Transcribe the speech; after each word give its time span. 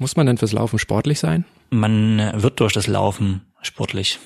Muss 0.00 0.16
man 0.16 0.24
denn 0.24 0.38
fürs 0.38 0.52
Laufen 0.52 0.78
sportlich 0.78 1.20
sein? 1.20 1.44
Man 1.68 2.32
wird 2.42 2.58
durch 2.60 2.72
das 2.72 2.86
Laufen 2.86 3.42
sportlich. 3.60 4.18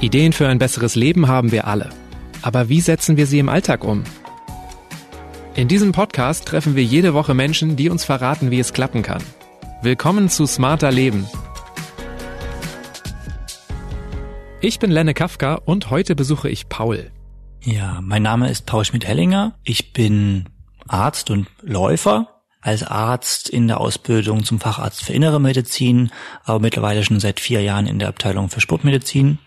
Ideen 0.00 0.32
für 0.32 0.46
ein 0.46 0.60
besseres 0.60 0.94
Leben 0.94 1.26
haben 1.26 1.50
wir 1.50 1.66
alle. 1.66 1.90
Aber 2.42 2.68
wie 2.68 2.80
setzen 2.80 3.16
wir 3.16 3.26
sie 3.26 3.40
im 3.40 3.48
Alltag 3.48 3.82
um? 3.82 4.04
In 5.56 5.66
diesem 5.66 5.90
Podcast 5.90 6.46
treffen 6.46 6.76
wir 6.76 6.84
jede 6.84 7.12
Woche 7.12 7.34
Menschen, 7.34 7.74
die 7.74 7.90
uns 7.90 8.04
verraten, 8.04 8.52
wie 8.52 8.60
es 8.60 8.72
klappen 8.72 9.02
kann. 9.02 9.24
Willkommen 9.82 10.28
zu 10.28 10.46
Smarter 10.46 10.92
Leben. 10.92 11.26
Ich 14.60 14.78
bin 14.78 14.92
Lenne 14.92 15.14
Kafka 15.14 15.56
und 15.56 15.90
heute 15.90 16.14
besuche 16.14 16.48
ich 16.48 16.68
Paul. 16.68 17.10
Ja, 17.64 17.98
mein 18.00 18.22
Name 18.22 18.48
ist 18.48 18.64
Paul 18.64 18.84
Schmidt-Hellinger. 18.84 19.56
Ich 19.64 19.92
bin 19.92 20.48
Arzt 20.86 21.30
und 21.30 21.48
Läufer 21.62 22.39
als 22.60 22.82
Arzt 22.82 23.48
in 23.48 23.68
der 23.68 23.80
Ausbildung 23.80 24.44
zum 24.44 24.60
Facharzt 24.60 25.04
für 25.04 25.12
Innere 25.12 25.40
Medizin, 25.40 26.10
aber 26.44 26.60
mittlerweile 26.60 27.04
schon 27.04 27.20
seit 27.20 27.40
vier 27.40 27.62
Jahren 27.62 27.86
in 27.86 27.98
der 27.98 28.08
Abteilung 28.08 28.50
für 28.50 28.60
Sportmedizin 28.60 29.38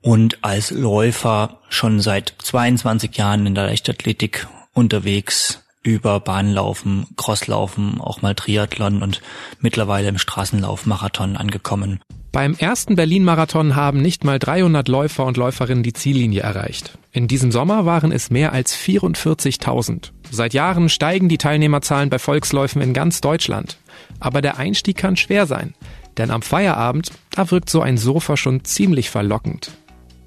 und 0.00 0.44
als 0.44 0.70
Läufer 0.70 1.60
schon 1.68 2.00
seit 2.00 2.34
22 2.42 3.16
Jahren 3.16 3.46
in 3.46 3.54
der 3.54 3.66
Leichtathletik 3.66 4.46
unterwegs 4.72 5.64
über 5.88 6.20
Bahnlaufen, 6.20 7.06
Crosslaufen, 7.16 8.00
auch 8.00 8.20
mal 8.20 8.34
Triathlon 8.34 9.02
und 9.02 9.22
mittlerweile 9.60 10.08
im 10.08 10.18
Straßenlauf 10.18 10.84
Marathon 10.84 11.36
angekommen. 11.36 12.00
Beim 12.30 12.54
ersten 12.54 12.94
Berlin-Marathon 12.94 13.74
haben 13.74 14.02
nicht 14.02 14.22
mal 14.22 14.38
300 14.38 14.86
Läufer 14.86 15.24
und 15.24 15.38
Läuferinnen 15.38 15.82
die 15.82 15.94
Ziellinie 15.94 16.42
erreicht. 16.42 16.98
In 17.10 17.26
diesem 17.26 17.50
Sommer 17.50 17.86
waren 17.86 18.12
es 18.12 18.30
mehr 18.30 18.52
als 18.52 18.76
44.000. 18.76 20.10
Seit 20.30 20.52
Jahren 20.52 20.90
steigen 20.90 21.30
die 21.30 21.38
Teilnehmerzahlen 21.38 22.10
bei 22.10 22.18
Volksläufen 22.18 22.82
in 22.82 22.92
ganz 22.92 23.22
Deutschland. 23.22 23.78
Aber 24.20 24.42
der 24.42 24.58
Einstieg 24.58 24.98
kann 24.98 25.16
schwer 25.16 25.46
sein. 25.46 25.74
Denn 26.18 26.30
am 26.30 26.42
Feierabend, 26.42 27.12
da 27.30 27.50
wirkt 27.50 27.70
so 27.70 27.80
ein 27.80 27.96
Sofa 27.96 28.36
schon 28.36 28.62
ziemlich 28.62 29.08
verlockend. 29.08 29.70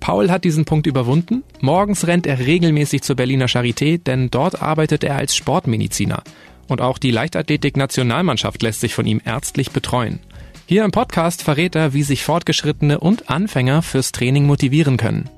Paul 0.02 0.32
hat 0.32 0.44
diesen 0.44 0.66
Punkt 0.66 0.88
überwunden. 0.88 1.44
Morgens 1.62 2.08
rennt 2.08 2.28
er 2.28 2.40
regelmäßig 2.40 3.04
zur 3.04 3.16
Berliner 3.16 3.46
Charité, 3.46 4.04
denn 4.04 4.30
dort 4.30 4.62
arbeitet 4.62 5.06
er 5.06 5.16
als 5.16 5.36
Sportmediziner. 5.36 6.24
Und 6.68 6.82
auch 6.82 6.98
die 6.98 7.12
Leichtathletik-Nationalmannschaft 7.12 8.62
lässt 8.64 8.82
sich 8.82 8.96
von 8.96 9.06
ihm 9.06 9.22
ärztlich 9.24 9.72
betreuen. 9.72 10.20
Hier 10.66 10.84
im 10.84 10.92
Podcast 10.92 11.44
verrät 11.44 11.76
er, 11.76 11.94
wie 11.94 12.04
sich 12.04 12.24
Fortgeschrittene 12.24 13.00
und 13.00 13.30
Anfänger 13.30 13.84
fürs 13.84 14.12
Training 14.12 14.46
motivieren 14.46 14.98
können. 14.98 15.30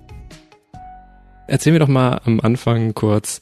Erzähl 1.47 1.73
mir 1.73 1.79
doch 1.79 1.89
mal 1.89 2.21
am 2.23 2.39
Anfang 2.39 2.93
kurz, 2.93 3.41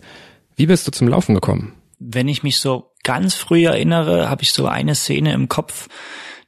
wie 0.56 0.66
bist 0.66 0.88
du 0.88 0.92
zum 0.92 1.08
Laufen 1.08 1.36
gekommen? 1.36 1.74
Wenn 2.00 2.28
ich 2.28 2.42
mich 2.42 2.60
so 2.60 2.94
ganz 3.04 3.36
früh 3.36 3.66
erinnere, 3.66 4.28
habe 4.28 4.42
ich 4.42 4.54
so 4.54 4.66
eine 4.66 4.96
Szene 4.96 5.34
im 5.34 5.50
Kopf, 5.50 5.88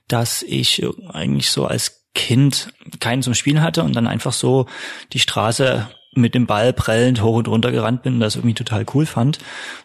dass 0.08 0.42
ich 0.42 0.84
eigentlich 1.10 1.52
so 1.52 1.68
als 1.68 2.03
Kind 2.16 2.74
keinen 3.00 3.24
zum 3.24 3.34
Spielen 3.34 3.62
hatte 3.62 3.84
und 3.84 3.96
dann 3.96 4.08
einfach 4.08 4.34
so 4.34 4.68
die 5.14 5.20
Straße 5.20 5.88
mit 6.16 6.36
dem 6.36 6.46
Ball 6.46 6.74
prellend 6.74 7.22
hoch 7.22 7.38
und 7.38 7.48
runter 7.48 7.72
gerannt 7.72 8.04
bin 8.04 8.16
und 8.16 8.20
das 8.20 8.36
irgendwie 8.36 8.54
total 8.54 8.86
cool 8.94 9.06
fand. 9.06 9.40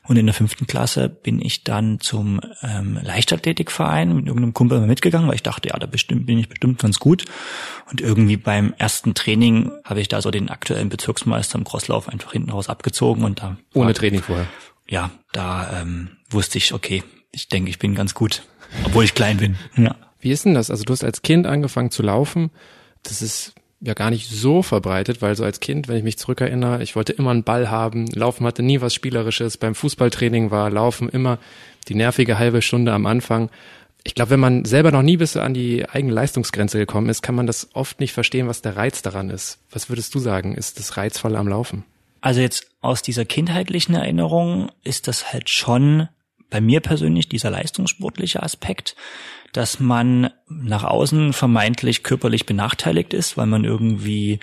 Und 0.06 0.16
in 0.16 0.26
der 0.26 0.34
fünften 0.34 0.66
Klasse 0.66 1.08
bin 1.08 1.40
ich 1.40 1.64
dann 1.64 2.00
zum 2.00 2.40
ähm, 2.62 2.98
Leichtathletikverein 3.02 4.14
mit 4.14 4.26
irgendeinem 4.26 4.54
Kumpel 4.54 4.80
mitgegangen, 4.80 5.28
weil 5.28 5.36
ich 5.36 5.42
dachte, 5.42 5.68
ja, 5.68 5.78
da 5.78 5.86
bestimmt, 5.86 6.26
bin 6.26 6.38
ich 6.38 6.48
bestimmt 6.48 6.78
ganz 6.80 6.98
gut. 6.98 7.24
Und 7.90 8.00
irgendwie 8.00 8.36
beim 8.36 8.74
ersten 8.78 9.14
Training 9.14 9.70
habe 9.84 10.00
ich 10.00 10.08
da 10.08 10.20
so 10.20 10.30
den 10.30 10.50
aktuellen 10.50 10.88
Bezirksmeister 10.88 11.58
im 11.58 11.64
Crosslauf 11.64 12.08
einfach 12.08 12.32
hinten 12.32 12.50
raus 12.50 12.68
abgezogen 12.68 13.24
und 13.24 13.40
da. 13.40 13.56
Ohne 13.74 13.94
Training 13.94 14.22
vorher. 14.22 14.46
Ja, 14.88 15.10
da 15.32 15.80
ähm, 15.80 16.10
wusste 16.30 16.58
ich, 16.58 16.72
okay, 16.72 17.02
ich 17.32 17.48
denke, 17.48 17.70
ich 17.70 17.78
bin 17.78 17.94
ganz 17.94 18.14
gut, 18.14 18.42
obwohl 18.84 19.04
ich 19.04 19.14
klein 19.14 19.36
bin. 19.36 19.56
Ja. 19.76 19.94
Wie 20.20 20.30
ist 20.30 20.44
denn 20.44 20.54
das? 20.54 20.70
Also 20.70 20.84
du 20.84 20.92
hast 20.92 21.04
als 21.04 21.22
Kind 21.22 21.46
angefangen 21.46 21.90
zu 21.90 22.02
laufen. 22.02 22.50
Das 23.02 23.22
ist 23.22 23.54
ja 23.80 23.94
gar 23.94 24.10
nicht 24.10 24.28
so 24.28 24.62
verbreitet, 24.62 25.22
weil 25.22 25.36
so 25.36 25.44
als 25.44 25.60
Kind, 25.60 25.88
wenn 25.88 25.96
ich 25.96 26.02
mich 26.02 26.18
zurückerinnere, 26.18 26.82
ich 26.82 26.96
wollte 26.96 27.12
immer 27.12 27.30
einen 27.30 27.44
Ball 27.44 27.70
haben. 27.70 28.06
Laufen 28.08 28.46
hatte 28.46 28.62
nie 28.62 28.80
was 28.80 28.94
Spielerisches. 28.94 29.56
Beim 29.56 29.74
Fußballtraining 29.74 30.50
war 30.50 30.70
Laufen 30.70 31.08
immer 31.08 31.38
die 31.88 31.94
nervige 31.94 32.38
halbe 32.38 32.62
Stunde 32.62 32.92
am 32.92 33.06
Anfang. 33.06 33.50
Ich 34.04 34.14
glaube, 34.14 34.30
wenn 34.30 34.40
man 34.40 34.64
selber 34.64 34.90
noch 34.90 35.02
nie 35.02 35.16
bis 35.16 35.36
an 35.36 35.54
die 35.54 35.88
eigene 35.88 36.12
Leistungsgrenze 36.12 36.78
gekommen 36.78 37.08
ist, 37.08 37.22
kann 37.22 37.34
man 37.34 37.46
das 37.46 37.68
oft 37.74 38.00
nicht 38.00 38.12
verstehen, 38.12 38.48
was 38.48 38.62
der 38.62 38.76
Reiz 38.76 39.02
daran 39.02 39.30
ist. 39.30 39.58
Was 39.70 39.88
würdest 39.88 40.14
du 40.14 40.18
sagen, 40.18 40.54
ist 40.54 40.78
das 40.78 40.96
Reizvolle 40.96 41.38
am 41.38 41.48
Laufen? 41.48 41.84
Also 42.20 42.40
jetzt 42.40 42.66
aus 42.80 43.02
dieser 43.02 43.24
kindheitlichen 43.24 43.94
Erinnerung 43.94 44.70
ist 44.82 45.08
das 45.08 45.32
halt 45.32 45.50
schon 45.50 46.08
bei 46.50 46.60
mir 46.60 46.80
persönlich 46.80 47.28
dieser 47.28 47.50
leistungssportliche 47.50 48.42
Aspekt 48.42 48.96
dass 49.52 49.80
man 49.80 50.30
nach 50.48 50.84
außen 50.84 51.32
vermeintlich 51.32 52.02
körperlich 52.02 52.46
benachteiligt 52.46 53.14
ist, 53.14 53.36
weil 53.36 53.46
man 53.46 53.64
irgendwie 53.64 54.40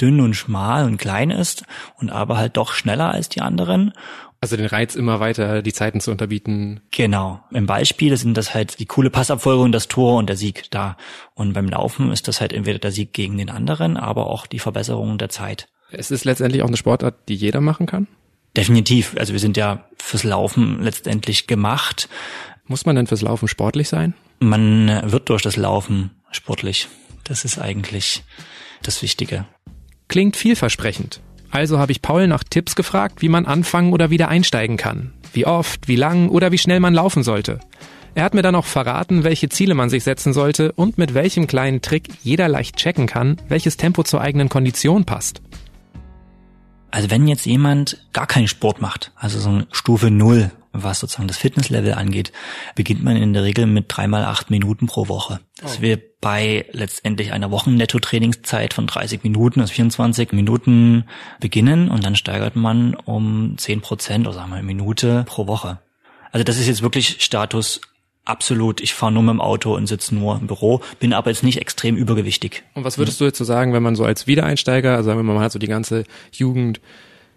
dünn 0.00 0.20
und 0.20 0.34
schmal 0.34 0.84
und 0.84 0.98
klein 0.98 1.30
ist 1.30 1.64
und 1.96 2.10
aber 2.10 2.36
halt 2.36 2.56
doch 2.56 2.72
schneller 2.72 3.12
als 3.12 3.28
die 3.28 3.40
anderen. 3.40 3.92
Also 4.40 4.56
den 4.56 4.66
Reiz 4.66 4.94
immer 4.94 5.18
weiter 5.18 5.62
die 5.62 5.72
Zeiten 5.72 6.00
zu 6.00 6.12
unterbieten. 6.12 6.80
Genau. 6.92 7.40
Im 7.50 7.66
Beispiel 7.66 8.16
sind 8.16 8.36
das 8.36 8.54
halt 8.54 8.78
die 8.78 8.86
coole 8.86 9.10
Passabfolgung, 9.10 9.72
das 9.72 9.88
Tor 9.88 10.16
und 10.16 10.28
der 10.28 10.36
Sieg 10.36 10.70
da. 10.70 10.96
Und 11.34 11.54
beim 11.54 11.68
Laufen 11.68 12.12
ist 12.12 12.28
das 12.28 12.40
halt 12.40 12.52
entweder 12.52 12.78
der 12.78 12.92
Sieg 12.92 13.12
gegen 13.12 13.36
den 13.36 13.50
anderen, 13.50 13.96
aber 13.96 14.28
auch 14.28 14.46
die 14.46 14.60
Verbesserung 14.60 15.18
der 15.18 15.28
Zeit. 15.28 15.66
Es 15.90 16.10
ist 16.12 16.24
letztendlich 16.24 16.62
auch 16.62 16.68
eine 16.68 16.76
Sportart, 16.76 17.28
die 17.28 17.34
jeder 17.34 17.60
machen 17.60 17.86
kann? 17.86 18.06
Definitiv. 18.56 19.16
Also 19.18 19.32
wir 19.32 19.40
sind 19.40 19.56
ja 19.56 19.84
fürs 19.96 20.24
Laufen 20.24 20.82
letztendlich 20.82 21.46
gemacht. 21.46 22.08
Muss 22.68 22.84
man 22.84 22.96
denn 22.96 23.06
fürs 23.06 23.22
Laufen 23.22 23.48
sportlich 23.48 23.88
sein? 23.88 24.14
Man 24.40 25.10
wird 25.10 25.30
durch 25.30 25.42
das 25.42 25.56
Laufen 25.56 26.10
sportlich. 26.30 26.88
Das 27.24 27.44
ist 27.44 27.58
eigentlich 27.58 28.22
das 28.82 29.02
Wichtige. 29.02 29.46
Klingt 30.06 30.36
vielversprechend. 30.36 31.20
Also 31.50 31.78
habe 31.78 31.92
ich 31.92 32.02
Paul 32.02 32.26
nach 32.26 32.44
Tipps 32.44 32.76
gefragt, 32.76 33.22
wie 33.22 33.30
man 33.30 33.46
anfangen 33.46 33.92
oder 33.94 34.10
wieder 34.10 34.28
einsteigen 34.28 34.76
kann. 34.76 35.14
Wie 35.32 35.46
oft, 35.46 35.88
wie 35.88 35.96
lang 35.96 36.28
oder 36.28 36.52
wie 36.52 36.58
schnell 36.58 36.78
man 36.78 36.92
laufen 36.92 37.22
sollte. 37.22 37.58
Er 38.14 38.24
hat 38.24 38.34
mir 38.34 38.42
dann 38.42 38.54
auch 38.54 38.64
verraten, 38.64 39.24
welche 39.24 39.48
Ziele 39.48 39.74
man 39.74 39.90
sich 39.90 40.04
setzen 40.04 40.32
sollte 40.32 40.72
und 40.72 40.98
mit 40.98 41.14
welchem 41.14 41.46
kleinen 41.46 41.80
Trick 41.80 42.08
jeder 42.22 42.48
leicht 42.48 42.76
checken 42.76 43.06
kann, 43.06 43.36
welches 43.48 43.76
Tempo 43.76 44.02
zur 44.02 44.20
eigenen 44.20 44.48
Kondition 44.48 45.04
passt. 45.04 45.40
Also 46.90 47.10
wenn 47.10 47.28
jetzt 47.28 47.46
jemand 47.46 48.04
gar 48.12 48.26
keinen 48.26 48.48
Sport 48.48 48.80
macht, 48.80 49.12
also 49.14 49.38
so 49.38 49.50
eine 49.50 49.66
Stufe 49.70 50.10
Null, 50.10 50.50
was 50.72 51.00
sozusagen 51.00 51.28
das 51.28 51.38
Fitnesslevel 51.38 51.94
angeht, 51.94 52.32
beginnt 52.74 53.02
man 53.02 53.16
in 53.16 53.32
der 53.32 53.44
Regel 53.44 53.66
mit 53.66 53.86
dreimal 53.88 54.24
acht 54.24 54.50
Minuten 54.50 54.86
pro 54.86 55.08
Woche. 55.08 55.40
Das 55.60 55.78
oh. 55.78 55.82
wir 55.82 56.00
bei 56.20 56.66
letztendlich 56.72 57.32
einer 57.32 57.50
Wochen-Netto-Trainingszeit 57.50 58.74
von 58.74 58.86
30 58.86 59.22
Minuten, 59.22 59.60
also 59.60 59.72
24 59.72 60.32
Minuten 60.32 61.04
beginnen 61.40 61.90
und 61.90 62.04
dann 62.04 62.16
steigert 62.16 62.56
man 62.56 62.94
um 62.94 63.54
10 63.56 63.80
Prozent 63.80 64.26
oder 64.26 64.34
sagen 64.34 64.50
wir 64.50 64.56
eine 64.56 64.66
Minute 64.66 65.24
pro 65.26 65.46
Woche. 65.46 65.78
Also 66.32 66.44
das 66.44 66.58
ist 66.58 66.66
jetzt 66.66 66.82
wirklich 66.82 67.22
Status 67.22 67.80
absolut, 68.28 68.80
ich 68.80 68.94
fahre 68.94 69.12
nur 69.12 69.22
mit 69.22 69.32
dem 69.32 69.40
Auto 69.40 69.74
und 69.74 69.86
sitze 69.86 70.14
nur 70.14 70.38
im 70.38 70.46
Büro, 70.46 70.82
bin 71.00 71.12
aber 71.12 71.30
jetzt 71.30 71.42
nicht 71.42 71.60
extrem 71.60 71.96
übergewichtig. 71.96 72.62
Und 72.74 72.84
was 72.84 72.98
würdest 72.98 73.20
du 73.20 73.24
jetzt 73.24 73.38
so 73.38 73.44
sagen, 73.44 73.72
wenn 73.72 73.82
man 73.82 73.96
so 73.96 74.04
als 74.04 74.26
Wiedereinsteiger, 74.26 74.96
also 74.96 75.06
sagen 75.06 75.18
wir 75.18 75.24
mal, 75.24 75.34
man 75.34 75.42
hat 75.42 75.52
so 75.52 75.58
die 75.58 75.66
ganze 75.66 76.04
Jugend 76.32 76.80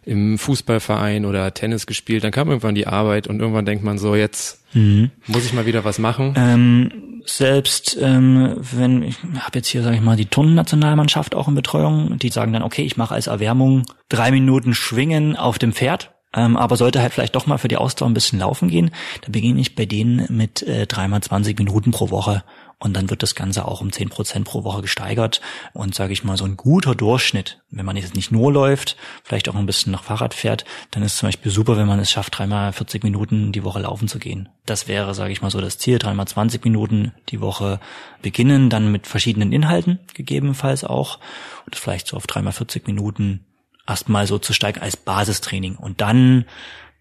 im 0.04 0.38
Fußballverein 0.38 1.26
oder 1.26 1.54
Tennis 1.54 1.86
gespielt, 1.86 2.24
dann 2.24 2.32
kam 2.32 2.50
irgendwann 2.50 2.76
die 2.76 2.88
Arbeit 2.88 3.28
und 3.28 3.40
irgendwann 3.40 3.66
denkt 3.66 3.84
man 3.84 3.98
so, 3.98 4.16
jetzt 4.16 4.64
mhm. 4.74 5.12
muss 5.28 5.46
ich 5.46 5.54
mal 5.54 5.66
wieder 5.66 5.84
was 5.84 6.00
machen. 6.00 6.34
Ähm, 6.36 7.22
selbst 7.26 7.98
ähm, 8.02 8.56
wenn 8.60 9.04
ich 9.04 9.18
habe 9.40 9.60
jetzt 9.60 9.68
hier 9.68 9.84
sage 9.84 9.96
ich 9.96 10.02
mal 10.02 10.16
die 10.16 10.26
Turnnationalmannschaft 10.26 11.36
auch 11.36 11.48
in 11.48 11.56
Betreuung, 11.56 12.18
die 12.18 12.30
sagen 12.30 12.52
dann 12.52 12.64
okay, 12.64 12.82
ich 12.82 12.98
mache 12.98 13.14
als 13.14 13.28
Erwärmung 13.28 13.84
drei 14.10 14.32
Minuten 14.32 14.74
Schwingen 14.74 15.36
auf 15.36 15.60
dem 15.60 15.72
Pferd 15.72 16.12
ähm, 16.34 16.56
aber 16.56 16.78
sollte 16.78 17.02
halt 17.02 17.14
vielleicht 17.14 17.36
doch 17.36 17.46
mal 17.46 17.58
für 17.58 17.68
die 17.68 17.78
Ausdauer 17.78 18.10
ein 18.10 18.14
bisschen 18.14 18.40
laufen 18.40 18.70
gehen, 18.70 18.92
dann 19.22 19.34
beginne 19.34 19.60
ich 19.60 19.76
bei 19.76 19.86
denen 19.86 20.26
mit 20.30 20.64
äh, 20.64 20.88
dreimal 20.88 21.22
20 21.22 21.58
Minuten 21.60 21.92
pro 21.92 22.10
Woche 22.10 22.44
und 22.82 22.94
dann 22.94 23.12
wird 23.12 23.22
das 23.22 23.36
Ganze 23.36 23.66
auch 23.66 23.80
um 23.80 23.92
10 23.92 24.10
Prozent 24.10 24.46
pro 24.46 24.64
Woche 24.64 24.82
gesteigert 24.82 25.40
und 25.74 25.94
sage 25.94 26.14
ich 26.14 26.24
mal 26.24 26.36
so 26.36 26.46
ein 26.46 26.58
guter 26.58 26.96
Durchschnitt, 26.96 27.62
wenn 27.70 27.86
man 27.86 27.96
jetzt 27.96 28.16
nicht 28.16 28.32
nur 28.32 28.52
läuft, 28.52 28.98
vielleicht 29.24 29.48
auch 29.48 29.56
ein 29.56 29.68
bisschen 29.68 29.92
nach 29.92 30.04
Fahrrad 30.04 30.34
fährt, 30.34 30.66
dann 30.90 31.04
ist 31.04 31.18
zum 31.18 31.28
Beispiel 31.28 31.52
super, 31.52 31.78
wenn 31.78 31.88
man 31.88 32.00
es 32.00 32.10
schafft, 32.10 32.40
dreimal 32.40 32.74
40 32.74 33.04
Minuten 33.04 33.52
die 33.52 33.64
Woche 33.64 33.82
laufen 33.82 34.08
zu 34.08 34.18
gehen. 34.18 34.50
Das 34.66 34.88
wäre, 34.88 35.14
sage 35.14 35.32
ich 35.32 35.44
mal, 35.44 35.52
so 35.52 35.62
das 35.62 35.78
Ziel, 35.78 36.00
dreimal 36.00 36.28
20 36.28 36.64
Minuten 36.66 37.14
die 37.30 37.40
Woche 37.40 37.80
beginnen, 38.24 38.72
dann 38.72 38.92
mit 38.92 39.06
verschiedenen 39.06 39.54
Inhalten 39.54 40.00
gegebenenfalls 40.16 40.84
auch 40.84 41.20
und 41.68 41.76
vielleicht 41.76 42.08
so 42.08 42.18
auf 42.18 42.26
dreimal 42.26 42.54
40 42.54 42.88
Minuten 42.88 43.46
erstmal 43.88 44.26
so 44.26 44.40
zu 44.40 44.54
steigen 44.54 44.82
als 44.82 44.98
Basistraining. 44.98 45.76
Und 45.76 46.02
dann, 46.02 46.46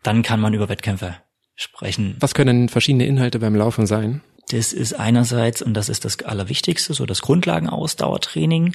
dann 0.03 0.23
kann 0.23 0.41
man 0.41 0.53
über 0.53 0.69
Wettkämpfe 0.69 1.17
sprechen. 1.55 2.17
Was 2.21 2.35
können 2.35 2.69
verschiedene 2.69 3.07
Inhalte 3.07 3.39
beim 3.39 3.55
Laufen 3.55 3.87
sein? 3.87 4.21
Das 4.51 4.73
ist 4.73 4.95
einerseits, 4.95 5.63
und 5.63 5.75
das 5.75 5.89
ist 5.89 6.05
das 6.05 6.23
Allerwichtigste, 6.23 6.95
so 6.95 7.07
das 7.07 7.23
Grundlagenausdauertraining, 7.23 8.75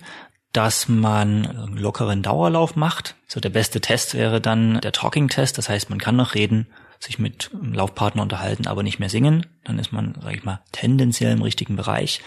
dass 0.54 0.88
man 0.88 1.46
einen 1.46 1.78
lockeren 1.78 2.22
Dauerlauf 2.22 2.78
macht. 2.78 3.16
So 3.28 3.42
der 3.42 3.50
beste 3.50 3.82
Test 3.82 4.14
wäre 4.14 4.40
dann 4.40 4.80
der 4.80 4.94
Talking-Test, 4.94 5.58
das 5.58 5.68
heißt, 5.68 5.90
man 5.90 6.00
kann 6.00 6.16
noch 6.16 6.34
reden, 6.34 6.68
sich 7.00 7.20
mit 7.20 7.52
einem 7.54 7.74
Laufpartner 7.74 8.22
unterhalten, 8.22 8.68
aber 8.68 8.82
nicht 8.82 9.00
mehr 9.00 9.10
singen. 9.10 9.46
Dann 9.66 9.80
ist 9.80 9.92
man, 9.92 10.16
sage 10.22 10.38
ich 10.38 10.44
mal, 10.46 10.62
tendenziell 10.72 11.34
im 11.34 11.42
richtigen 11.42 11.76
Bereich. 11.76 12.22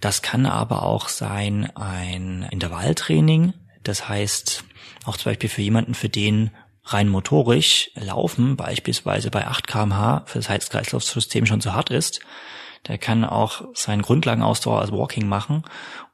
Das 0.00 0.22
kann 0.22 0.46
aber 0.46 0.84
auch 0.84 1.08
sein 1.08 1.74
ein 1.74 2.46
Intervalltraining. 2.50 3.52
Das 3.82 4.08
heißt, 4.08 4.62
auch 5.04 5.16
zum 5.16 5.30
Beispiel 5.30 5.48
für 5.50 5.62
jemanden, 5.62 5.94
für 5.94 6.08
den 6.08 6.50
rein 6.84 7.08
motorisch 7.08 7.90
Laufen 7.96 8.56
beispielsweise 8.56 9.30
bei 9.32 9.46
8 9.46 9.66
kmh 9.66 10.22
für 10.26 10.38
das 10.38 10.48
Herz-Kreislauf-System 10.48 11.46
schon 11.46 11.60
zu 11.60 11.74
hart 11.74 11.90
ist, 11.90 12.20
der 12.88 12.98
kann 12.98 13.24
auch 13.24 13.62
seinen 13.74 14.02
Grundlagenausdauer 14.02 14.80
als 14.80 14.92
Walking 14.92 15.28
machen 15.28 15.62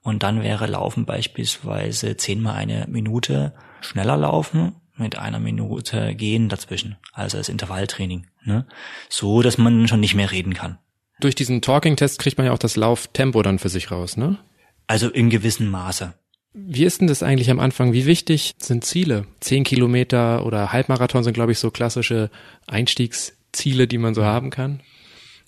und 0.02 0.22
dann 0.22 0.42
wäre 0.42 0.66
Laufen 0.66 1.04
beispielsweise 1.04 2.16
zehnmal 2.16 2.54
eine 2.54 2.86
Minute 2.88 3.54
schneller 3.80 4.16
laufen 4.16 4.76
mit 4.96 5.19
einer 5.19 5.38
Minute 5.38 6.14
gehen 6.14 6.48
dazwischen, 6.48 6.96
also 7.12 7.38
als 7.38 7.48
Intervalltraining, 7.48 8.26
ne? 8.44 8.66
so 9.08 9.42
dass 9.42 9.58
man 9.58 9.88
schon 9.88 10.00
nicht 10.00 10.14
mehr 10.14 10.30
reden 10.30 10.54
kann. 10.54 10.78
Durch 11.20 11.34
diesen 11.34 11.62
Talking-Test 11.62 12.19
kriegt 12.19 12.38
man 12.38 12.46
ja 12.46 12.52
auch 12.52 12.58
das 12.58 12.76
Lauftempo 12.76 13.42
dann 13.42 13.58
für 13.58 13.69
sich 13.69 13.90
raus, 13.90 14.16
ne? 14.16 14.38
Also 14.86 15.08
in 15.08 15.30
gewissem 15.30 15.70
Maße. 15.70 16.14
Wie 16.52 16.84
ist 16.84 17.00
denn 17.00 17.06
das 17.06 17.22
eigentlich 17.22 17.50
am 17.50 17.60
Anfang? 17.60 17.92
Wie 17.92 18.04
wichtig 18.04 18.54
sind 18.58 18.84
Ziele? 18.84 19.26
Zehn 19.40 19.64
Kilometer 19.64 20.44
oder 20.44 20.72
Halbmarathon 20.72 21.24
sind, 21.24 21.32
glaube 21.32 21.52
ich, 21.52 21.58
so 21.58 21.70
klassische 21.70 22.30
Einstiegsziele, 22.66 23.86
die 23.86 23.98
man 23.98 24.14
so 24.14 24.24
haben 24.24 24.50
kann. 24.50 24.80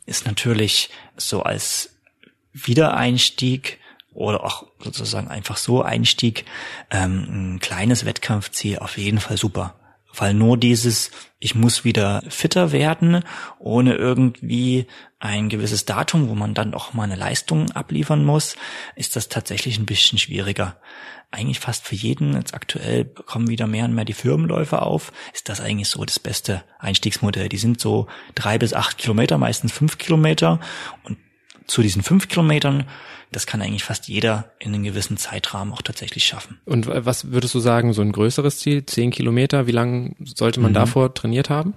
Ist 0.06 0.26
natürlich 0.26 0.90
so 1.16 1.42
als 1.42 1.96
Wiedereinstieg 2.52 3.78
oder 4.12 4.44
auch 4.44 4.66
sozusagen 4.78 5.28
einfach 5.28 5.56
so 5.56 5.82
Einstieg 5.82 6.44
ähm, 6.90 7.54
ein 7.54 7.60
kleines 7.60 8.04
Wettkampfziel 8.04 8.78
auf 8.78 8.96
jeden 8.96 9.18
Fall 9.18 9.36
super. 9.36 9.74
Weil 10.16 10.34
nur 10.34 10.56
dieses, 10.56 11.10
ich 11.38 11.54
muss 11.54 11.84
wieder 11.84 12.22
fitter 12.28 12.72
werden, 12.72 13.24
ohne 13.58 13.94
irgendwie 13.94 14.86
ein 15.18 15.48
gewisses 15.48 15.84
Datum, 15.84 16.28
wo 16.28 16.34
man 16.34 16.54
dann 16.54 16.74
auch 16.74 16.92
mal 16.92 17.04
eine 17.04 17.16
Leistung 17.16 17.70
abliefern 17.72 18.24
muss, 18.24 18.56
ist 18.96 19.16
das 19.16 19.28
tatsächlich 19.28 19.78
ein 19.78 19.86
bisschen 19.86 20.18
schwieriger. 20.18 20.76
Eigentlich 21.30 21.60
fast 21.60 21.84
für 21.84 21.96
jeden, 21.96 22.34
jetzt 22.34 22.54
aktuell 22.54 23.06
kommen 23.06 23.48
wieder 23.48 23.66
mehr 23.66 23.86
und 23.86 23.94
mehr 23.94 24.04
die 24.04 24.12
Firmenläufer 24.12 24.82
auf, 24.82 25.12
ist 25.32 25.48
das 25.48 25.60
eigentlich 25.60 25.88
so 25.88 26.04
das 26.04 26.18
beste 26.20 26.62
Einstiegsmodell. 26.78 27.48
Die 27.48 27.56
sind 27.56 27.80
so 27.80 28.06
drei 28.34 28.58
bis 28.58 28.72
acht 28.72 28.98
Kilometer, 28.98 29.38
meistens 29.38 29.72
fünf 29.72 29.98
Kilometer 29.98 30.60
und 31.02 31.18
zu 31.66 31.82
diesen 31.82 32.02
fünf 32.02 32.28
Kilometern 32.28 32.84
das 33.34 33.46
kann 33.46 33.60
eigentlich 33.62 33.84
fast 33.84 34.08
jeder 34.08 34.52
in 34.58 34.74
einem 34.74 34.84
gewissen 34.84 35.16
Zeitrahmen 35.16 35.72
auch 35.72 35.82
tatsächlich 35.82 36.24
schaffen. 36.24 36.60
Und 36.64 36.86
was 36.86 37.32
würdest 37.32 37.54
du 37.54 37.58
sagen, 37.58 37.92
so 37.92 38.02
ein 38.02 38.12
größeres 38.12 38.58
Ziel, 38.58 38.86
zehn 38.86 39.10
Kilometer, 39.10 39.66
wie 39.66 39.72
lange 39.72 40.14
sollte 40.24 40.60
man 40.60 40.70
mhm. 40.70 40.76
davor 40.76 41.14
trainiert 41.14 41.50
haben? 41.50 41.74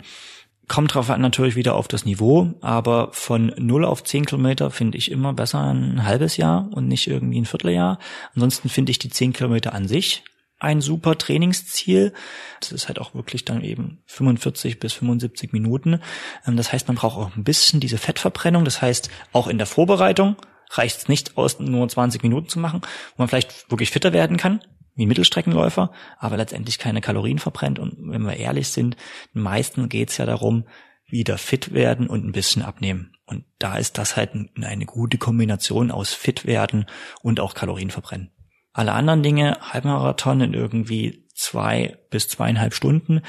Kommt 0.68 0.94
drauf 0.94 1.10
an 1.10 1.22
natürlich 1.22 1.56
wieder 1.56 1.76
auf 1.76 1.88
das 1.88 2.06
Niveau, 2.06 2.54
aber 2.62 3.10
von 3.14 3.54
null 3.58 3.86
auf 3.86 4.04
zehn 4.04 4.26
Kilometer 4.26 4.70
finde 4.70 4.98
ich 4.98 5.10
immer 5.10 5.34
besser 5.34 5.74
ein 5.74 6.04
halbes 6.04 6.38
Jahr 6.38 6.70
und 6.72 6.88
nicht 6.88 7.08
irgendwie 7.08 7.40
ein 7.40 7.46
Vierteljahr. 7.46 8.00
Ansonsten 8.36 8.70
finde 8.70 8.92
ich 8.92 9.00
die 9.00 9.10
zehn 9.10 9.34
Kilometer 9.34 9.74
an 9.74 9.88
sich 9.88 10.24
ein 10.60 10.82
super 10.82 11.18
Trainingsziel. 11.18 12.14
Das 12.60 12.72
ist 12.72 12.88
halt 12.88 13.00
auch 13.00 13.14
wirklich 13.14 13.46
dann 13.46 13.64
eben 13.64 14.00
45 14.06 14.80
bis 14.80 14.94
75 14.94 15.54
Minuten. 15.54 16.02
Ähm, 16.46 16.58
das 16.58 16.74
heißt, 16.74 16.88
man 16.88 16.98
braucht 16.98 17.18
auch 17.18 17.36
ein 17.36 17.44
bisschen 17.44 17.80
diese 17.80 17.98
Fettverbrennung. 17.98 18.66
Das 18.66 18.82
heißt, 18.82 19.10
auch 19.34 19.48
in 19.48 19.58
der 19.58 19.68
Vorbereitung 19.68 20.36
reicht 20.72 20.98
es 20.98 21.08
nicht 21.08 21.38
aus, 21.38 21.60
nur 21.60 21.88
20 21.88 22.24
Minuten 22.24 22.50
zu 22.50 22.60
machen, 22.60 22.82
wo 22.82 23.22
man 23.22 23.28
vielleicht 23.28 23.70
wirklich 23.72 23.92
fitter 23.92 24.14
werden 24.14 24.38
kann, 24.38 24.62
wie 24.96 25.06
Mittelstreckenläufer, 25.06 25.92
aber 26.18 26.38
letztendlich 26.38 26.80
keine 26.80 27.02
Kalorien 27.02 27.40
verbrennt. 27.40 27.80
Und 27.80 27.96
wenn 28.12 28.24
wir 28.24 28.36
ehrlich 28.36 28.70
sind, 28.70 28.98
den 29.34 29.44
meisten 29.44 29.90
geht 29.90 30.10
es 30.10 30.18
ja 30.18 30.26
darum, 30.26 30.66
wieder 31.06 31.38
fit 31.38 31.74
werden 31.74 32.08
und 32.08 32.26
ein 32.26 32.34
bisschen 32.34 32.64
abnehmen. 32.64 33.14
Und 33.26 33.46
da 33.60 33.78
ist 33.78 33.98
das 33.98 34.18
halt 34.18 34.32
eine 34.62 34.86
gute 34.86 35.18
Kombination 35.18 35.92
aus 35.92 36.14
fit 36.14 36.46
werden 36.46 36.86
und 37.22 37.40
auch 37.40 37.54
Kalorien 37.54 37.92
verbrennen. 37.92 38.32
Alle 38.78 38.94
anderen 38.94 39.24
Dinge, 39.24 39.58
Halbmarathon 39.60 40.40
in 40.42 40.54
irgendwie 40.54 41.26
zwei 41.34 41.98
bis 42.12 42.28
zweieinhalb 42.28 42.76
Stunden, 42.76 43.22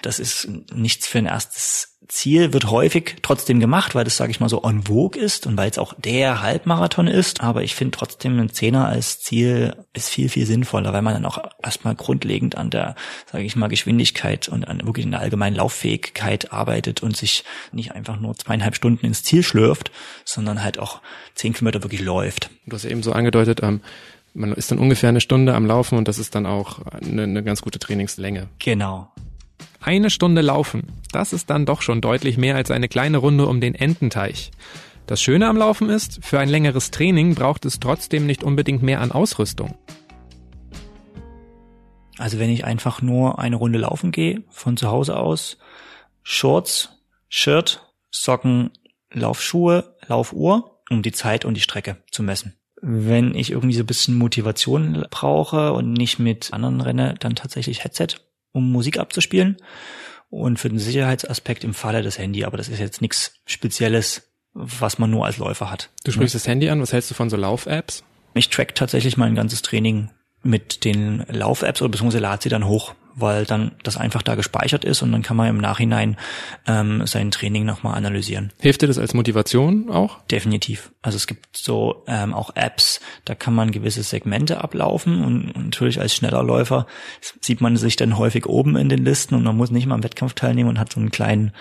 das 0.00 0.18
ist 0.18 0.48
nichts 0.72 1.06
für 1.06 1.18
ein 1.18 1.26
erstes 1.26 1.96
Ziel 2.08 2.52
wird 2.52 2.70
häufig 2.70 3.16
trotzdem 3.22 3.58
gemacht, 3.58 3.94
weil 3.94 4.04
das, 4.04 4.16
sage 4.16 4.30
ich 4.30 4.38
mal, 4.38 4.48
so 4.48 4.62
en 4.62 4.84
vogue 4.84 5.20
ist 5.20 5.46
und 5.46 5.56
weil 5.56 5.70
es 5.70 5.78
auch 5.78 5.92
der 5.94 6.40
Halbmarathon 6.40 7.08
ist. 7.08 7.40
Aber 7.40 7.62
ich 7.62 7.74
finde 7.74 7.98
trotzdem 7.98 8.38
ein 8.38 8.50
Zehner 8.50 8.86
als 8.86 9.20
Ziel 9.20 9.74
ist 9.92 10.08
viel, 10.08 10.28
viel 10.28 10.46
sinnvoller, 10.46 10.92
weil 10.92 11.02
man 11.02 11.14
dann 11.14 11.26
auch 11.26 11.38
erstmal 11.62 11.94
grundlegend 11.94 12.56
an 12.56 12.70
der, 12.70 12.94
sage 13.30 13.44
ich 13.44 13.56
mal, 13.56 13.68
Geschwindigkeit 13.68 14.48
und 14.48 14.68
an 14.68 14.86
wirklich 14.86 15.06
einer 15.06 15.18
allgemeinen 15.18 15.56
Lauffähigkeit 15.56 16.52
arbeitet 16.52 17.02
und 17.02 17.16
sich 17.16 17.44
nicht 17.72 17.92
einfach 17.92 18.20
nur 18.20 18.36
zweieinhalb 18.36 18.76
Stunden 18.76 19.04
ins 19.04 19.24
Ziel 19.24 19.42
schlürft, 19.42 19.90
sondern 20.24 20.62
halt 20.62 20.78
auch 20.78 21.00
zehn 21.34 21.54
Kilometer 21.54 21.82
wirklich 21.82 22.00
läuft. 22.00 22.50
Du 22.66 22.76
hast 22.76 22.84
eben 22.84 23.02
so 23.02 23.12
angedeutet, 23.12 23.60
ähm, 23.62 23.80
man 24.36 24.52
ist 24.52 24.70
dann 24.70 24.78
ungefähr 24.78 25.08
eine 25.08 25.20
Stunde 25.20 25.54
am 25.54 25.66
Laufen 25.66 25.98
und 25.98 26.08
das 26.08 26.18
ist 26.18 26.34
dann 26.34 26.46
auch 26.46 26.80
eine, 26.86 27.22
eine 27.22 27.42
ganz 27.42 27.62
gute 27.62 27.78
Trainingslänge. 27.78 28.48
Genau. 28.58 29.10
Eine 29.80 30.10
Stunde 30.10 30.42
laufen, 30.42 30.92
das 31.12 31.32
ist 31.32 31.50
dann 31.50 31.64
doch 31.64 31.80
schon 31.80 32.00
deutlich 32.00 32.36
mehr 32.36 32.56
als 32.56 32.70
eine 32.70 32.88
kleine 32.88 33.18
Runde 33.18 33.46
um 33.46 33.60
den 33.60 33.74
Ententeich. 33.74 34.50
Das 35.06 35.22
Schöne 35.22 35.48
am 35.48 35.56
Laufen 35.56 35.88
ist, 35.88 36.24
für 36.24 36.40
ein 36.40 36.48
längeres 36.48 36.90
Training 36.90 37.34
braucht 37.34 37.64
es 37.64 37.78
trotzdem 37.78 38.26
nicht 38.26 38.42
unbedingt 38.42 38.82
mehr 38.82 39.00
an 39.00 39.12
Ausrüstung. 39.12 39.76
Also 42.18 42.38
wenn 42.38 42.50
ich 42.50 42.64
einfach 42.64 43.02
nur 43.02 43.38
eine 43.38 43.56
Runde 43.56 43.78
laufen 43.78 44.10
gehe, 44.10 44.42
von 44.48 44.76
zu 44.76 44.88
Hause 44.88 45.16
aus, 45.16 45.58
Shorts, 46.22 46.90
Shirt, 47.28 47.92
Socken, 48.10 48.70
Laufschuhe, 49.12 49.96
Laufuhr, 50.06 50.80
um 50.90 51.02
die 51.02 51.12
Zeit 51.12 51.44
und 51.44 51.54
die 51.54 51.60
Strecke 51.60 52.02
zu 52.10 52.22
messen. 52.22 52.54
Wenn 52.88 53.34
ich 53.34 53.50
irgendwie 53.50 53.74
so 53.74 53.82
ein 53.82 53.86
bisschen 53.86 54.16
Motivation 54.16 55.06
brauche 55.10 55.72
und 55.72 55.92
nicht 55.92 56.20
mit 56.20 56.52
anderen 56.52 56.80
renne, 56.80 57.16
dann 57.18 57.34
tatsächlich 57.34 57.82
Headset 57.82 58.08
um 58.52 58.70
Musik 58.70 58.98
abzuspielen 59.00 59.56
und 60.30 60.60
für 60.60 60.68
den 60.68 60.78
Sicherheitsaspekt 60.78 61.64
im 61.64 61.74
Falle 61.74 62.02
das 62.02 62.16
Handy, 62.16 62.44
aber 62.44 62.56
das 62.56 62.68
ist 62.68 62.78
jetzt 62.78 63.00
nichts 63.00 63.34
Spezielles, 63.44 64.30
was 64.54 65.00
man 65.00 65.10
nur 65.10 65.26
als 65.26 65.38
Läufer 65.38 65.68
hat. 65.68 65.90
Du 66.04 66.12
sprichst 66.12 66.34
ja. 66.34 66.38
das 66.38 66.46
Handy 66.46 66.68
an, 66.68 66.80
was 66.80 66.92
hältst 66.92 67.10
du 67.10 67.14
von 67.14 67.28
so 67.28 67.36
Lauf-Apps? 67.36 68.04
Ich 68.34 68.50
track 68.50 68.76
tatsächlich 68.76 69.16
mein 69.16 69.34
ganzes 69.34 69.62
Training 69.62 70.10
mit 70.44 70.84
den 70.84 71.24
Lauf-Apps 71.28 71.82
oder 71.82 71.90
beziehungsweise 71.90 72.22
lade 72.22 72.42
sie 72.44 72.48
dann 72.50 72.66
hoch 72.66 72.94
weil 73.16 73.46
dann 73.46 73.72
das 73.82 73.96
einfach 73.96 74.22
da 74.22 74.34
gespeichert 74.34 74.84
ist 74.84 75.02
und 75.02 75.10
dann 75.10 75.22
kann 75.22 75.36
man 75.36 75.48
im 75.48 75.58
Nachhinein 75.58 76.16
ähm, 76.66 77.06
sein 77.06 77.30
Training 77.30 77.64
nochmal 77.64 77.96
analysieren. 77.96 78.52
Hilft 78.60 78.82
dir 78.82 78.86
das 78.86 78.98
als 78.98 79.14
Motivation 79.14 79.90
auch? 79.90 80.22
Definitiv. 80.30 80.92
Also 81.02 81.16
es 81.16 81.26
gibt 81.26 81.56
so 81.56 82.04
ähm, 82.06 82.34
auch 82.34 82.54
Apps, 82.54 83.00
da 83.24 83.34
kann 83.34 83.54
man 83.54 83.72
gewisse 83.72 84.02
Segmente 84.02 84.62
ablaufen 84.62 85.24
und 85.24 85.56
natürlich 85.56 85.98
als 85.98 86.14
schneller 86.14 86.42
Läufer 86.42 86.86
sieht 87.40 87.60
man 87.60 87.76
sich 87.76 87.96
dann 87.96 88.18
häufig 88.18 88.46
oben 88.46 88.76
in 88.76 88.88
den 88.88 89.04
Listen 89.04 89.34
und 89.34 89.44
man 89.44 89.56
muss 89.56 89.70
nicht 89.70 89.86
mal 89.86 89.94
am 89.94 90.02
Wettkampf 90.02 90.34
teilnehmen 90.34 90.68
und 90.68 90.78
hat 90.78 90.92
so 90.92 91.00
einen 91.00 91.10
kleinen 91.10 91.52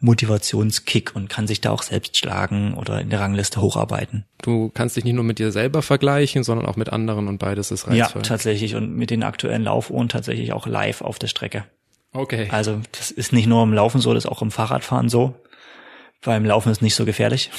Motivationskick 0.00 1.16
und 1.16 1.30
kann 1.30 1.46
sich 1.46 1.60
da 1.60 1.70
auch 1.70 1.82
selbst 1.82 2.16
schlagen 2.16 2.74
oder 2.74 3.00
in 3.00 3.08
der 3.08 3.20
Rangliste 3.20 3.62
hocharbeiten. 3.62 4.24
Du 4.42 4.70
kannst 4.72 4.96
dich 4.96 5.04
nicht 5.04 5.14
nur 5.14 5.24
mit 5.24 5.38
dir 5.38 5.50
selber 5.50 5.82
vergleichen, 5.82 6.44
sondern 6.44 6.66
auch 6.66 6.76
mit 6.76 6.90
anderen 6.90 7.26
und 7.26 7.38
beides 7.38 7.70
ist 7.70 7.88
reizvoll. 7.88 8.22
Ja, 8.22 8.28
tatsächlich 8.28 8.76
und 8.76 8.94
mit 8.94 9.10
den 9.10 9.22
aktuellen 9.22 9.64
Laufuhren 9.64 10.08
tatsächlich 10.08 10.52
auch 10.52 10.66
live 10.66 10.97
live 10.98 11.02
auf 11.02 11.18
der 11.18 11.28
Strecke. 11.28 11.64
Okay. 12.12 12.48
Also 12.50 12.80
das 12.92 13.10
ist 13.10 13.32
nicht 13.32 13.46
nur 13.46 13.62
im 13.62 13.72
Laufen 13.72 14.00
so, 14.00 14.14
das 14.14 14.24
ist 14.24 14.30
auch 14.30 14.42
im 14.42 14.50
Fahrradfahren 14.50 15.08
so. 15.08 15.34
Beim 16.22 16.44
Laufen 16.44 16.72
ist 16.72 16.82
nicht 16.82 16.94
so 16.94 17.04
gefährlich. 17.04 17.50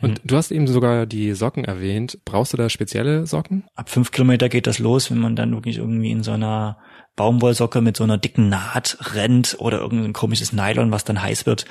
Und 0.00 0.20
du 0.24 0.36
hast 0.36 0.50
eben 0.50 0.66
sogar 0.66 1.06
die 1.06 1.32
Socken 1.32 1.64
erwähnt. 1.64 2.18
Brauchst 2.24 2.52
du 2.52 2.56
da 2.56 2.68
spezielle 2.68 3.26
Socken? 3.26 3.64
Ab 3.74 3.88
fünf 3.88 4.10
Kilometer 4.10 4.48
geht 4.48 4.66
das 4.66 4.78
los, 4.78 5.10
wenn 5.10 5.18
man 5.18 5.36
dann 5.36 5.52
wirklich 5.52 5.78
irgendwie 5.78 6.10
in 6.10 6.22
so 6.22 6.32
einer 6.32 6.78
Baumwollsocke 7.16 7.80
mit 7.80 7.96
so 7.96 8.04
einer 8.04 8.18
dicken 8.18 8.48
Naht 8.48 8.98
rennt 9.14 9.56
oder 9.60 9.78
irgendein 9.78 10.12
komisches 10.12 10.52
Nylon, 10.52 10.90
was 10.90 11.04
dann 11.04 11.22
heiß 11.22 11.46
wird, 11.46 11.64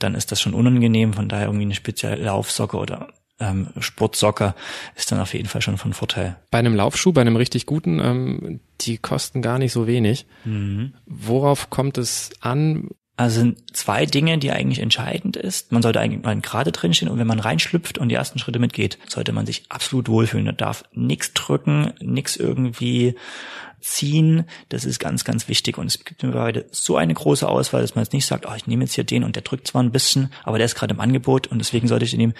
dann 0.00 0.16
ist 0.16 0.32
das 0.32 0.40
schon 0.40 0.54
unangenehm. 0.54 1.12
Von 1.12 1.28
daher 1.28 1.46
irgendwie 1.46 1.64
eine 1.66 1.74
spezielle 1.74 2.16
Laufsocke 2.16 2.76
oder 2.76 3.08
ähm, 3.40 3.68
Sportsocke 3.78 4.54
ist 4.96 5.12
dann 5.12 5.20
auf 5.20 5.34
jeden 5.34 5.48
Fall 5.48 5.62
schon 5.62 5.78
von 5.78 5.92
Vorteil. 5.92 6.36
Bei 6.50 6.58
einem 6.58 6.74
Laufschuh, 6.74 7.12
bei 7.12 7.20
einem 7.20 7.36
richtig 7.36 7.66
guten, 7.66 8.00
ähm, 8.00 8.60
die 8.80 8.98
kosten 8.98 9.42
gar 9.42 9.58
nicht 9.58 9.72
so 9.72 9.86
wenig. 9.86 10.26
Mhm. 10.44 10.94
Worauf 11.06 11.70
kommt 11.70 11.98
es 11.98 12.30
an? 12.40 12.88
Also 13.16 13.40
sind 13.40 13.76
zwei 13.76 14.06
Dinge, 14.06 14.38
die 14.38 14.52
eigentlich 14.52 14.78
entscheidend 14.78 15.36
ist. 15.36 15.72
Man 15.72 15.82
sollte 15.82 15.98
eigentlich 15.98 16.22
mal 16.22 16.40
gerade 16.40 16.70
drinstehen 16.70 17.10
und 17.10 17.18
wenn 17.18 17.26
man 17.26 17.40
reinschlüpft 17.40 17.98
und 17.98 18.10
die 18.10 18.14
ersten 18.14 18.38
Schritte 18.38 18.60
mitgeht, 18.60 18.96
sollte 19.08 19.32
man 19.32 19.44
sich 19.44 19.64
absolut 19.70 20.08
wohlfühlen. 20.08 20.46
Da 20.46 20.52
darf 20.52 20.84
nichts 20.92 21.34
drücken, 21.34 21.94
nichts 22.00 22.36
irgendwie 22.36 23.16
ziehen. 23.80 24.44
Das 24.68 24.84
ist 24.84 25.00
ganz, 25.00 25.24
ganz 25.24 25.48
wichtig. 25.48 25.78
Und 25.78 25.86
es 25.86 26.04
gibt 26.04 26.22
mittlerweile 26.22 26.66
so 26.70 26.96
eine 26.96 27.12
große 27.12 27.48
Auswahl, 27.48 27.82
dass 27.82 27.96
man 27.96 28.04
jetzt 28.04 28.12
nicht 28.12 28.26
sagt, 28.26 28.46
oh, 28.46 28.54
ich 28.56 28.68
nehme 28.68 28.84
jetzt 28.84 28.94
hier 28.94 29.04
den 29.04 29.24
und 29.24 29.34
der 29.34 29.42
drückt 29.42 29.66
zwar 29.66 29.82
ein 29.82 29.92
bisschen, 29.92 30.32
aber 30.44 30.58
der 30.58 30.66
ist 30.66 30.76
gerade 30.76 30.94
im 30.94 31.00
Angebot 31.00 31.48
und 31.48 31.58
deswegen 31.58 31.88
sollte 31.88 32.04
ich 32.04 32.12
den 32.12 32.18
nehmen. 32.18 32.34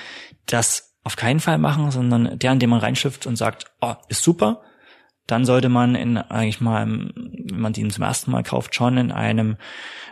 Das 0.47 0.88
auf 1.09 1.17
keinen 1.17 1.41
Fall 1.41 1.57
machen, 1.57 1.91
sondern 1.91 2.39
der, 2.39 2.51
an 2.51 2.59
dem 2.59 2.69
man 2.69 2.81
reinschlüpft 2.81 3.27
und 3.27 3.37
sagt, 3.37 3.65
oh, 3.81 3.95
ist 4.09 4.23
super, 4.23 4.61
dann 5.27 5.47
sollte 5.47 5.71
man 5.71 5.95
in, 5.95 6.19
eigentlich 6.19 6.61
mal, 6.61 6.87
wenn 6.87 7.59
man 7.59 7.73
den 7.73 7.89
zum 7.89 8.05
ersten 8.05 8.31
Mal 8.31 8.43
kauft, 8.43 8.75
schon 8.75 8.99
in 8.99 9.11
einem 9.11 9.57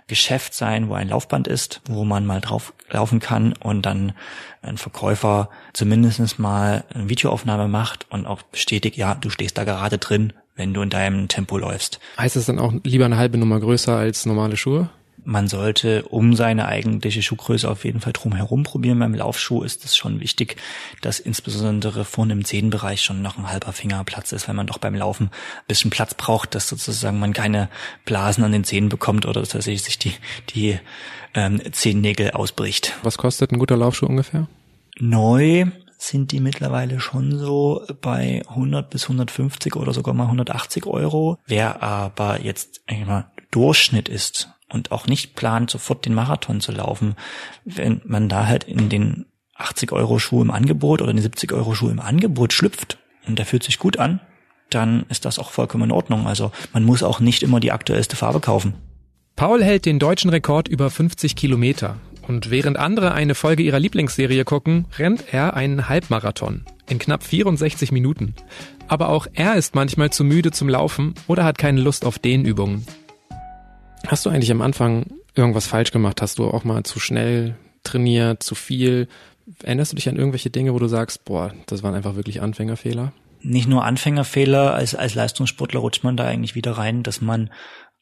Geschäft 0.06 0.54
sein, 0.54 0.88
wo 0.88 0.94
ein 0.94 1.10
Laufband 1.10 1.48
ist, 1.48 1.82
wo 1.84 2.06
man 2.06 2.24
mal 2.24 2.40
drauf 2.40 2.72
laufen 2.88 3.20
kann 3.20 3.52
und 3.52 3.84
dann 3.84 4.14
ein 4.62 4.78
Verkäufer 4.78 5.50
zumindest 5.74 6.38
mal 6.38 6.84
eine 6.94 7.10
Videoaufnahme 7.10 7.68
macht 7.68 8.06
und 8.10 8.24
auch 8.24 8.40
bestätigt, 8.40 8.96
ja, 8.96 9.16
du 9.16 9.28
stehst 9.28 9.58
da 9.58 9.64
gerade 9.64 9.98
drin, 9.98 10.32
wenn 10.54 10.72
du 10.72 10.80
in 10.80 10.88
deinem 10.88 11.28
Tempo 11.28 11.58
läufst. 11.58 12.00
Heißt 12.16 12.36
es 12.36 12.46
dann 12.46 12.58
auch 12.58 12.72
lieber 12.84 13.04
eine 13.04 13.18
halbe 13.18 13.36
Nummer 13.36 13.60
größer 13.60 13.94
als 13.94 14.24
normale 14.24 14.56
Schuhe? 14.56 14.88
Man 15.26 15.48
sollte 15.48 16.04
um 16.04 16.34
seine 16.34 16.66
eigentliche 16.66 17.20
Schuhgröße 17.20 17.68
auf 17.68 17.84
jeden 17.84 18.00
Fall 18.00 18.12
drum 18.12 18.34
herum 18.34 18.62
probieren. 18.62 19.00
Beim 19.00 19.14
Laufschuh 19.14 19.62
ist 19.62 19.84
es 19.84 19.96
schon 19.96 20.20
wichtig, 20.20 20.56
dass 21.02 21.18
insbesondere 21.18 22.04
vorne 22.04 22.32
im 22.32 22.44
Zehenbereich 22.44 23.02
schon 23.02 23.22
noch 23.22 23.36
ein 23.36 23.50
halber 23.50 23.72
Finger 23.72 24.04
Platz 24.04 24.32
ist, 24.32 24.46
weil 24.46 24.54
man 24.54 24.68
doch 24.68 24.78
beim 24.78 24.94
Laufen 24.94 25.26
ein 25.26 25.64
bisschen 25.66 25.90
Platz 25.90 26.14
braucht, 26.14 26.54
dass 26.54 26.68
sozusagen 26.68 27.18
man 27.18 27.32
keine 27.32 27.68
Blasen 28.04 28.44
an 28.44 28.52
den 28.52 28.64
Zähnen 28.64 28.88
bekommt 28.88 29.26
oder 29.26 29.42
dass 29.42 29.64
sich 29.64 29.98
die, 29.98 30.14
die 30.54 30.78
ähm, 31.34 31.60
Zehennägel 31.72 32.30
ausbricht. 32.30 32.94
Was 33.02 33.18
kostet 33.18 33.50
ein 33.50 33.58
guter 33.58 33.76
Laufschuh 33.76 34.06
ungefähr? 34.06 34.46
Neu 34.98 35.66
sind 35.98 36.32
die 36.32 36.40
mittlerweile 36.40 37.00
schon 37.00 37.38
so 37.38 37.84
bei 38.00 38.42
100 38.48 38.90
bis 38.90 39.04
150 39.04 39.74
oder 39.76 39.92
sogar 39.92 40.14
mal 40.14 40.24
180 40.24 40.86
Euro. 40.86 41.38
Wer 41.46 41.82
aber 41.82 42.42
jetzt 42.42 42.82
eigentlich 42.86 43.06
mal 43.06 43.30
Durchschnitt 43.50 44.08
ist, 44.08 44.50
und 44.68 44.92
auch 44.92 45.06
nicht 45.06 45.34
plant, 45.34 45.70
sofort 45.70 46.04
den 46.06 46.14
Marathon 46.14 46.60
zu 46.60 46.72
laufen, 46.72 47.14
wenn 47.64 48.00
man 48.04 48.28
da 48.28 48.46
halt 48.46 48.64
in 48.64 48.88
den 48.88 49.26
80 49.54 49.92
Euro 49.92 50.18
Schuh 50.18 50.42
im 50.42 50.50
Angebot 50.50 51.00
oder 51.00 51.12
den 51.12 51.22
70 51.22 51.52
Euro 51.52 51.74
Schuh 51.74 51.88
im 51.88 52.00
Angebot 52.00 52.52
schlüpft 52.52 52.98
und 53.26 53.38
der 53.38 53.46
fühlt 53.46 53.62
sich 53.62 53.78
gut 53.78 53.98
an, 53.98 54.20
dann 54.70 55.06
ist 55.08 55.24
das 55.24 55.38
auch 55.38 55.50
vollkommen 55.50 55.84
in 55.84 55.92
Ordnung. 55.92 56.26
Also 56.26 56.52
man 56.72 56.84
muss 56.84 57.02
auch 57.02 57.20
nicht 57.20 57.42
immer 57.42 57.60
die 57.60 57.72
aktuellste 57.72 58.16
Farbe 58.16 58.40
kaufen. 58.40 58.74
Paul 59.36 59.62
hält 59.62 59.86
den 59.86 59.98
deutschen 59.98 60.30
Rekord 60.30 60.68
über 60.68 60.90
50 60.90 61.36
Kilometer. 61.36 61.96
Und 62.26 62.50
während 62.50 62.76
andere 62.76 63.12
eine 63.12 63.36
Folge 63.36 63.62
ihrer 63.62 63.78
Lieblingsserie 63.78 64.44
gucken, 64.44 64.86
rennt 64.98 65.32
er 65.32 65.54
einen 65.54 65.88
Halbmarathon 65.88 66.64
in 66.88 66.98
knapp 66.98 67.22
64 67.22 67.92
Minuten. 67.92 68.34
Aber 68.88 69.10
auch 69.10 69.26
er 69.32 69.54
ist 69.54 69.74
manchmal 69.74 70.10
zu 70.10 70.24
müde 70.24 70.50
zum 70.50 70.68
Laufen 70.68 71.14
oder 71.28 71.44
hat 71.44 71.58
keine 71.58 71.80
Lust 71.80 72.04
auf 72.04 72.18
Dehnübungen. 72.18 72.84
Hast 74.06 74.24
du 74.24 74.30
eigentlich 74.30 74.52
am 74.52 74.62
Anfang 74.62 75.06
irgendwas 75.34 75.66
falsch 75.66 75.90
gemacht? 75.90 76.22
Hast 76.22 76.38
du 76.38 76.48
auch 76.48 76.64
mal 76.64 76.84
zu 76.84 77.00
schnell 77.00 77.56
trainiert, 77.82 78.42
zu 78.42 78.54
viel? 78.54 79.08
Erinnerst 79.62 79.92
du 79.92 79.96
dich 79.96 80.08
an 80.08 80.16
irgendwelche 80.16 80.50
Dinge, 80.50 80.74
wo 80.74 80.78
du 80.78 80.86
sagst, 80.86 81.24
boah, 81.24 81.52
das 81.66 81.82
waren 81.82 81.94
einfach 81.94 82.14
wirklich 82.14 82.40
Anfängerfehler? 82.40 83.12
Nicht 83.42 83.68
nur 83.68 83.84
Anfängerfehler, 83.84 84.74
als, 84.74 84.94
als 84.94 85.14
Leistungssportler 85.14 85.80
rutscht 85.80 86.04
man 86.04 86.16
da 86.16 86.24
eigentlich 86.24 86.54
wieder 86.54 86.72
rein, 86.72 87.02
dass 87.02 87.20
man 87.20 87.50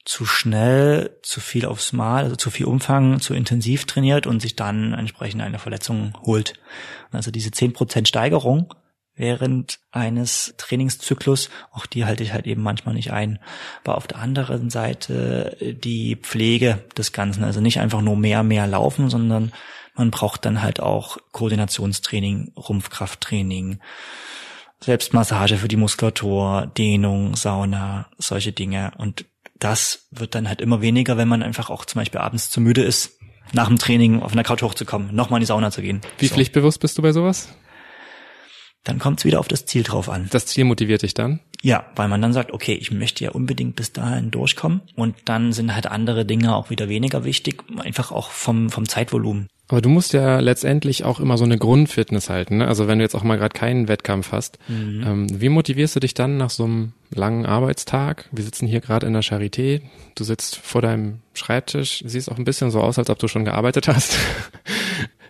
zu 0.04 0.26
schnell, 0.26 1.18
zu 1.22 1.40
viel 1.40 1.64
aufs 1.64 1.92
Mal, 1.92 2.24
also 2.24 2.36
zu 2.36 2.50
viel 2.50 2.66
Umfang, 2.66 3.20
zu 3.20 3.32
intensiv 3.34 3.86
trainiert 3.86 4.26
und 4.26 4.40
sich 4.40 4.54
dann 4.54 4.92
entsprechend 4.92 5.40
eine 5.40 5.58
Verletzung 5.58 6.12
holt. 6.22 6.54
Also 7.10 7.30
diese 7.30 7.50
10% 7.50 8.06
Steigerung 8.06 8.74
während 9.16 9.78
eines 9.92 10.54
Trainingszyklus. 10.56 11.50
Auch 11.72 11.86
die 11.86 12.04
halte 12.04 12.22
ich 12.22 12.32
halt 12.32 12.46
eben 12.46 12.62
manchmal 12.62 12.94
nicht 12.94 13.12
ein. 13.12 13.38
Aber 13.84 13.96
auf 13.96 14.06
der 14.06 14.18
anderen 14.18 14.70
Seite 14.70 15.56
äh, 15.60 15.74
die 15.74 16.16
Pflege 16.16 16.84
des 16.96 17.12
Ganzen. 17.12 17.44
Also 17.44 17.60
nicht 17.60 17.80
einfach 17.80 18.00
nur 18.00 18.16
mehr, 18.16 18.42
mehr 18.42 18.66
laufen, 18.66 19.10
sondern 19.10 19.52
man 19.94 20.10
braucht 20.10 20.44
dann 20.44 20.62
halt 20.62 20.80
auch 20.80 21.18
Koordinationstraining, 21.32 22.52
Rumpfkrafttraining, 22.56 23.78
Selbstmassage 24.80 25.56
für 25.56 25.68
die 25.68 25.76
Muskulatur, 25.76 26.70
Dehnung, 26.76 27.36
Sauna, 27.36 28.10
solche 28.18 28.52
Dinge. 28.52 28.92
Und 28.98 29.24
das 29.58 30.08
wird 30.10 30.34
dann 30.34 30.48
halt 30.48 30.60
immer 30.60 30.82
weniger, 30.82 31.16
wenn 31.16 31.28
man 31.28 31.42
einfach 31.42 31.70
auch 31.70 31.84
zum 31.84 32.00
Beispiel 32.00 32.20
abends 32.20 32.50
zu 32.50 32.60
müde 32.60 32.82
ist, 32.82 33.18
nach 33.52 33.68
dem 33.68 33.78
Training 33.78 34.20
auf 34.20 34.32
einer 34.32 34.42
Couch 34.42 34.62
hochzukommen, 34.62 35.14
nochmal 35.14 35.38
in 35.38 35.42
die 35.42 35.46
Sauna 35.46 35.70
zu 35.70 35.80
gehen. 35.80 36.00
Wie 36.18 36.26
so. 36.26 36.34
pflichtbewusst 36.34 36.80
bist 36.80 36.98
du 36.98 37.02
bei 37.02 37.12
sowas? 37.12 37.48
Dann 38.84 38.98
kommt 38.98 39.20
es 39.20 39.24
wieder 39.24 39.40
auf 39.40 39.48
das 39.48 39.66
Ziel 39.66 39.82
drauf 39.82 40.08
an. 40.08 40.28
Das 40.30 40.46
Ziel 40.46 40.64
motiviert 40.64 41.02
dich 41.02 41.14
dann? 41.14 41.40
Ja, 41.62 41.86
weil 41.96 42.08
man 42.08 42.20
dann 42.20 42.34
sagt, 42.34 42.52
okay, 42.52 42.74
ich 42.74 42.90
möchte 42.90 43.24
ja 43.24 43.30
unbedingt 43.30 43.74
bis 43.74 43.92
dahin 43.92 44.30
durchkommen 44.30 44.82
und 44.96 45.16
dann 45.24 45.52
sind 45.52 45.74
halt 45.74 45.86
andere 45.86 46.26
Dinge 46.26 46.54
auch 46.54 46.68
wieder 46.68 46.90
weniger 46.90 47.24
wichtig, 47.24 47.64
einfach 47.78 48.12
auch 48.12 48.30
vom, 48.30 48.68
vom 48.68 48.86
Zeitvolumen. 48.86 49.48
Aber 49.68 49.80
du 49.80 49.88
musst 49.88 50.12
ja 50.12 50.40
letztendlich 50.40 51.04
auch 51.04 51.20
immer 51.20 51.38
so 51.38 51.44
eine 51.44 51.56
Grundfitness 51.56 52.28
halten. 52.28 52.58
Ne? 52.58 52.68
Also 52.68 52.86
wenn 52.86 52.98
du 52.98 53.04
jetzt 53.04 53.14
auch 53.14 53.22
mal 53.22 53.38
gerade 53.38 53.58
keinen 53.58 53.88
Wettkampf 53.88 54.30
hast, 54.30 54.58
mhm. 54.68 55.02
ähm, 55.06 55.40
wie 55.40 55.48
motivierst 55.48 55.96
du 55.96 56.00
dich 56.00 56.12
dann 56.12 56.36
nach 56.36 56.50
so 56.50 56.64
einem 56.64 56.92
langen 57.10 57.46
Arbeitstag? 57.46 58.28
Wir 58.30 58.44
sitzen 58.44 58.66
hier 58.66 58.80
gerade 58.80 59.06
in 59.06 59.14
der 59.14 59.22
Charité. 59.22 59.80
Du 60.16 60.24
sitzt 60.24 60.56
vor 60.56 60.82
deinem 60.82 61.20
Schreibtisch, 61.32 62.04
siehst 62.06 62.30
auch 62.30 62.36
ein 62.36 62.44
bisschen 62.44 62.70
so 62.70 62.82
aus, 62.82 62.98
als 62.98 63.08
ob 63.08 63.18
du 63.18 63.26
schon 63.26 63.46
gearbeitet 63.46 63.88
hast. 63.88 64.18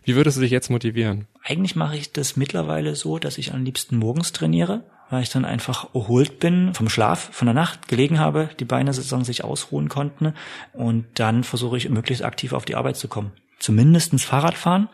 Wie 0.05 0.17
würdest 0.17 0.37
du 0.37 0.43
dich 0.43 0.51
jetzt 0.51 0.71
motivieren? 0.71 1.27
Eigentlich 1.43 1.77
mache 1.77 1.97
ich 1.97 2.13
das 2.13 2.37
mittlerweile 2.37 2.95
so, 2.95 3.19
dass 3.19 3.39
ich 3.39 3.53
am 3.53 3.65
liebsten 3.65 3.97
morgens 3.97 4.33
trainiere, 4.33 4.85
weil 5.11 5.23
ich 5.23 5.31
dann 5.31 5.45
einfach 5.45 5.95
erholt 5.95 6.39
bin 6.41 6.75
vom 6.75 6.89
Schlaf, 6.89 7.31
von 7.33 7.47
der 7.47 7.55
Nacht, 7.55 7.89
gelegen 7.89 8.19
habe, 8.19 8.51
die 8.61 8.65
Beine 8.65 8.93
sozusagen 8.93 9.25
sich 9.25 9.45
ausruhen 9.45 9.89
konnten 9.89 10.35
und 10.73 11.07
dann 11.15 11.45
versuche 11.45 11.77
ich 11.77 11.89
möglichst 11.89 12.25
aktiv 12.25 12.53
auf 12.53 12.65
die 12.65 12.75
Arbeit 12.75 12.97
zu 12.97 13.09
kommen. 13.09 13.33
Zumindestens 13.59 14.25
Fahrrad 14.25 14.55
fahren 14.55 14.89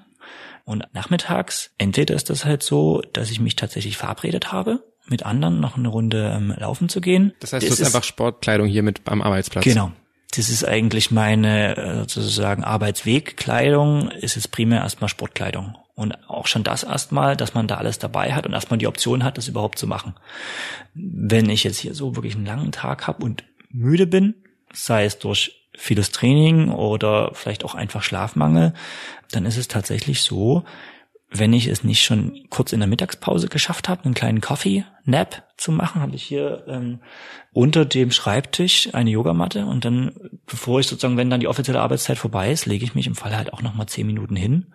und 0.64 0.84
nachmittags, 0.92 1.70
entweder 1.78 2.14
ist 2.14 2.30
das 2.30 2.44
halt 2.44 2.62
so, 2.62 3.02
dass 3.12 3.30
ich 3.30 3.40
mich 3.40 3.56
tatsächlich 3.56 3.96
verabredet 3.96 4.52
habe, 4.52 4.84
mit 5.08 5.24
anderen 5.24 5.60
noch 5.60 5.76
eine 5.76 5.88
Runde 5.88 6.32
ähm, 6.36 6.54
laufen 6.56 6.88
zu 6.88 7.00
gehen. 7.00 7.32
Das 7.40 7.52
heißt, 7.52 7.68
das 7.68 7.76
du 7.76 7.84
hast 7.84 7.94
einfach 7.94 8.04
Sportkleidung 8.04 8.68
hier 8.68 8.84
mit 8.84 9.00
am 9.06 9.22
Arbeitsplatz. 9.22 9.64
Genau. 9.64 9.92
Das 10.36 10.48
ist 10.48 10.64
eigentlich 10.64 11.10
meine 11.10 11.76
äh, 11.76 11.98
sozusagen 12.00 12.62
Arbeitswegkleidung, 12.62 14.10
ist 14.10 14.36
es 14.36 14.46
primär 14.46 14.80
erstmal 14.80 15.08
Sportkleidung. 15.08 15.76
Und 15.94 16.16
auch 16.28 16.46
schon 16.46 16.62
das 16.62 16.84
erstmal, 16.84 17.36
dass 17.36 17.54
man 17.54 17.66
da 17.66 17.76
alles 17.76 17.98
dabei 17.98 18.32
hat 18.32 18.46
und 18.46 18.52
erstmal 18.52 18.78
die 18.78 18.86
Option 18.86 19.22
hat, 19.24 19.36
das 19.36 19.48
überhaupt 19.48 19.78
zu 19.78 19.86
machen. 19.86 20.14
Wenn 20.94 21.50
ich 21.50 21.64
jetzt 21.64 21.78
hier 21.78 21.94
so 21.94 22.16
wirklich 22.16 22.36
einen 22.36 22.46
langen 22.46 22.72
Tag 22.72 23.06
habe 23.06 23.24
und 23.24 23.44
müde 23.70 24.06
bin, 24.06 24.34
sei 24.72 25.04
es 25.04 25.18
durch 25.18 25.68
vieles 25.76 26.10
Training 26.10 26.70
oder 26.70 27.32
vielleicht 27.34 27.64
auch 27.64 27.74
einfach 27.74 28.02
Schlafmangel, 28.02 28.72
dann 29.30 29.46
ist 29.46 29.56
es 29.56 29.68
tatsächlich 29.68 30.22
so, 30.22 30.64
wenn 31.30 31.52
ich 31.52 31.66
es 31.66 31.84
nicht 31.84 32.02
schon 32.02 32.46
kurz 32.50 32.72
in 32.72 32.80
der 32.80 32.88
Mittagspause 32.88 33.48
geschafft 33.48 33.88
habe, 33.88 34.04
einen 34.04 34.14
kleinen 34.14 34.40
Coffee-Nap 35.10 35.42
zu 35.56 35.72
machen, 35.72 36.00
habe 36.00 36.14
ich 36.14 36.22
hier 36.22 36.64
ähm, 36.68 37.00
unter 37.52 37.84
dem 37.84 38.10
Schreibtisch 38.10 38.94
eine 38.94 39.10
Yogamatte 39.10 39.66
und 39.66 39.84
dann, 39.84 40.12
bevor 40.46 40.80
ich 40.80 40.86
sozusagen, 40.86 41.16
wenn 41.16 41.30
dann 41.30 41.40
die 41.40 41.48
offizielle 41.48 41.80
Arbeitszeit 41.80 42.18
vorbei 42.18 42.50
ist, 42.50 42.66
lege 42.66 42.84
ich 42.84 42.94
mich 42.94 43.06
im 43.06 43.14
Fall 43.14 43.36
halt 43.36 43.52
auch 43.52 43.62
nochmal 43.62 43.86
zehn 43.86 44.06
Minuten 44.06 44.36
hin 44.36 44.72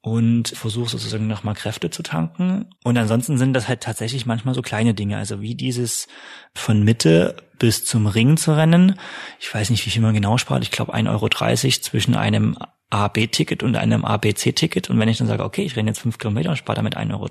und 0.00 0.48
versuche 0.48 0.90
sozusagen 0.90 1.26
nochmal 1.26 1.54
Kräfte 1.54 1.90
zu 1.90 2.02
tanken. 2.02 2.66
Und 2.84 2.96
ansonsten 2.96 3.38
sind 3.38 3.54
das 3.54 3.66
halt 3.66 3.80
tatsächlich 3.80 4.26
manchmal 4.26 4.54
so 4.54 4.62
kleine 4.62 4.94
Dinge, 4.94 5.16
also 5.16 5.40
wie 5.40 5.54
dieses 5.54 6.06
von 6.54 6.84
Mitte 6.84 7.36
bis 7.58 7.84
zum 7.84 8.06
Ring 8.06 8.36
zu 8.36 8.54
rennen. 8.54 9.00
Ich 9.40 9.52
weiß 9.52 9.70
nicht, 9.70 9.84
wie 9.86 9.90
viel 9.90 10.02
man 10.02 10.14
genau 10.14 10.38
spart. 10.38 10.62
Ich 10.62 10.70
glaube 10.70 10.94
1,30 10.94 11.10
Euro 11.10 11.80
zwischen 11.80 12.14
einem 12.14 12.56
A-B-Ticket 12.90 13.62
und 13.62 13.76
einem 13.76 14.04
A-B-C-Ticket. 14.04 14.90
Und 14.90 14.98
wenn 14.98 15.08
ich 15.08 15.18
dann 15.18 15.26
sage, 15.26 15.44
okay, 15.44 15.62
ich 15.62 15.76
renne 15.76 15.90
jetzt 15.90 16.00
fünf 16.00 16.18
Kilometer 16.18 16.50
und 16.50 16.56
spare 16.56 16.76
damit 16.76 16.96
1,30 16.96 17.12
Euro, 17.12 17.28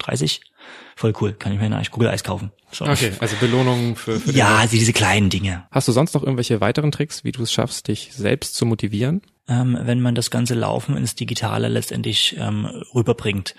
voll 0.96 1.14
cool, 1.22 1.34
kann 1.34 1.54
ich 1.54 1.60
mir 1.60 1.66
eigentlich 1.68 1.92
Google-Eis 1.92 2.24
kaufen. 2.24 2.52
So. 2.72 2.86
Okay, 2.86 3.14
also 3.20 3.36
Belohnungen 3.38 3.96
für, 3.96 4.20
für 4.20 4.32
Ja, 4.32 4.58
also 4.58 4.76
diese 4.76 4.92
kleinen 4.92 5.30
Dinge. 5.30 5.66
Hast 5.72 5.88
du 5.88 5.92
sonst 5.94 6.14
noch 6.14 6.24
irgendwelche 6.24 6.60
weiteren 6.60 6.92
Tricks, 6.92 7.24
wie 7.24 7.32
du 7.32 7.44
es 7.44 7.54
schaffst, 7.54 7.88
dich 7.88 8.12
selbst 8.14 8.56
zu 8.56 8.66
motivieren? 8.66 9.22
Ähm, 9.48 9.78
wenn 9.82 10.02
man 10.02 10.16
das 10.16 10.30
ganze 10.30 10.56
Laufen 10.56 10.98
ins 10.98 11.16
Digitale 11.16 11.70
letztendlich 11.70 12.36
ähm, 12.38 12.66
rüberbringt. 12.94 13.56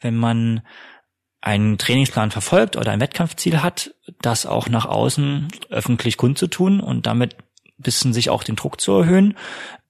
Wenn 0.00 0.16
man 0.16 0.62
einen 1.40 1.78
Trainingsplan 1.78 2.30
verfolgt 2.30 2.76
oder 2.76 2.92
ein 2.92 3.00
Wettkampfziel 3.00 3.62
hat, 3.62 3.94
das 4.20 4.46
auch 4.46 4.68
nach 4.68 4.84
außen 4.84 5.48
öffentlich 5.70 6.16
kundzutun 6.16 6.80
und 6.80 7.06
damit 7.06 7.36
bisschen 7.78 8.12
sich 8.12 8.30
auch 8.30 8.44
den 8.44 8.56
Druck 8.56 8.80
zu 8.80 8.92
erhöhen, 8.92 9.36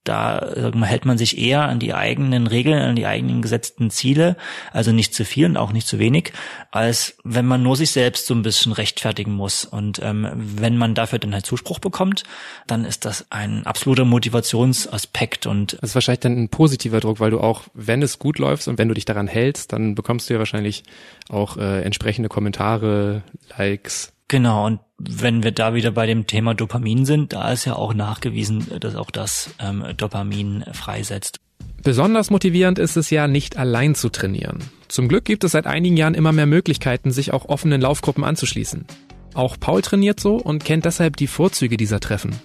da 0.03 0.53
hält 0.83 1.05
man 1.05 1.17
sich 1.17 1.37
eher 1.37 1.63
an 1.63 1.79
die 1.79 1.93
eigenen 1.93 2.47
Regeln, 2.47 2.81
an 2.81 2.95
die 2.95 3.05
eigenen 3.05 3.41
gesetzten 3.41 3.91
Ziele, 3.91 4.35
also 4.71 4.91
nicht 4.91 5.13
zu 5.13 5.25
viel 5.25 5.45
und 5.45 5.57
auch 5.57 5.71
nicht 5.71 5.87
zu 5.87 5.99
wenig, 5.99 6.33
als 6.71 7.17
wenn 7.23 7.45
man 7.45 7.61
nur 7.61 7.75
sich 7.75 7.91
selbst 7.91 8.25
so 8.25 8.33
ein 8.33 8.41
bisschen 8.41 8.71
rechtfertigen 8.71 9.33
muss. 9.33 9.63
Und 9.63 9.99
ähm, 10.01 10.27
wenn 10.33 10.77
man 10.77 10.95
dafür 10.95 11.19
dann 11.19 11.33
halt 11.33 11.45
Zuspruch 11.45 11.79
bekommt, 11.79 12.23
dann 12.65 12.83
ist 12.83 13.05
das 13.05 13.27
ein 13.29 13.65
absoluter 13.67 14.05
Motivationsaspekt. 14.05 15.45
Und 15.45 15.73
das 15.81 15.91
ist 15.91 15.95
wahrscheinlich 15.95 16.21
dann 16.21 16.37
ein 16.37 16.49
positiver 16.49 16.99
Druck, 16.99 17.19
weil 17.19 17.31
du 17.31 17.39
auch, 17.39 17.63
wenn 17.75 18.01
es 18.01 18.17
gut 18.17 18.39
läuft 18.39 18.67
und 18.67 18.79
wenn 18.79 18.87
du 18.87 18.95
dich 18.95 19.05
daran 19.05 19.27
hältst, 19.27 19.71
dann 19.71 19.93
bekommst 19.93 20.29
du 20.29 20.33
ja 20.33 20.39
wahrscheinlich 20.39 20.83
auch 21.29 21.57
äh, 21.57 21.83
entsprechende 21.83 22.29
Kommentare, 22.29 23.21
Likes. 23.57 24.13
Genau, 24.31 24.65
und 24.65 24.79
wenn 25.09 25.43
wir 25.43 25.51
da 25.51 25.73
wieder 25.73 25.91
bei 25.91 26.05
dem 26.05 26.27
Thema 26.27 26.53
Dopamin 26.53 27.05
sind, 27.05 27.33
da 27.33 27.51
ist 27.51 27.65
ja 27.65 27.75
auch 27.75 27.93
nachgewiesen, 27.93 28.65
dass 28.79 28.95
auch 28.95 29.11
das 29.11 29.51
ähm, 29.59 29.83
Dopamin 29.97 30.63
freisetzt. 30.73 31.39
Besonders 31.83 32.29
motivierend 32.29 32.77
ist 32.77 32.95
es 32.95 33.09
ja, 33.09 33.27
nicht 33.27 33.57
allein 33.57 33.95
zu 33.95 34.09
trainieren. 34.09 34.59
Zum 34.87 35.07
Glück 35.07 35.25
gibt 35.25 35.43
es 35.43 35.53
seit 35.53 35.65
einigen 35.65 35.97
Jahren 35.97 36.13
immer 36.13 36.31
mehr 36.31 36.45
Möglichkeiten, 36.45 37.11
sich 37.11 37.33
auch 37.33 37.45
offenen 37.45 37.81
Laufgruppen 37.81 38.23
anzuschließen. 38.23 38.85
Auch 39.33 39.57
Paul 39.59 39.81
trainiert 39.81 40.19
so 40.19 40.35
und 40.35 40.63
kennt 40.63 40.85
deshalb 40.85 41.17
die 41.17 41.27
Vorzüge 41.27 41.77
dieser 41.77 41.99
Treffen. 41.99 42.35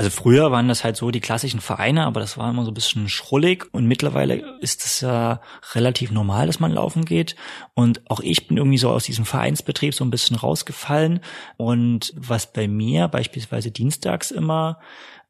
Also 0.00 0.08
früher 0.08 0.50
waren 0.50 0.66
das 0.66 0.82
halt 0.82 0.96
so 0.96 1.10
die 1.10 1.20
klassischen 1.20 1.60
Vereine, 1.60 2.06
aber 2.06 2.20
das 2.20 2.38
war 2.38 2.48
immer 2.48 2.64
so 2.64 2.70
ein 2.70 2.74
bisschen 2.74 3.10
schrullig 3.10 3.66
und 3.74 3.84
mittlerweile 3.84 4.56
ist 4.60 4.82
es 4.86 5.02
ja 5.02 5.42
relativ 5.74 6.10
normal, 6.10 6.46
dass 6.46 6.58
man 6.58 6.72
laufen 6.72 7.04
geht. 7.04 7.36
Und 7.74 8.00
auch 8.10 8.20
ich 8.20 8.48
bin 8.48 8.56
irgendwie 8.56 8.78
so 8.78 8.88
aus 8.88 9.04
diesem 9.04 9.26
Vereinsbetrieb 9.26 9.94
so 9.94 10.02
ein 10.02 10.10
bisschen 10.10 10.36
rausgefallen. 10.36 11.20
Und 11.58 12.14
was 12.16 12.50
bei 12.50 12.66
mir 12.66 13.08
beispielsweise 13.08 13.72
dienstags 13.72 14.30
immer 14.30 14.78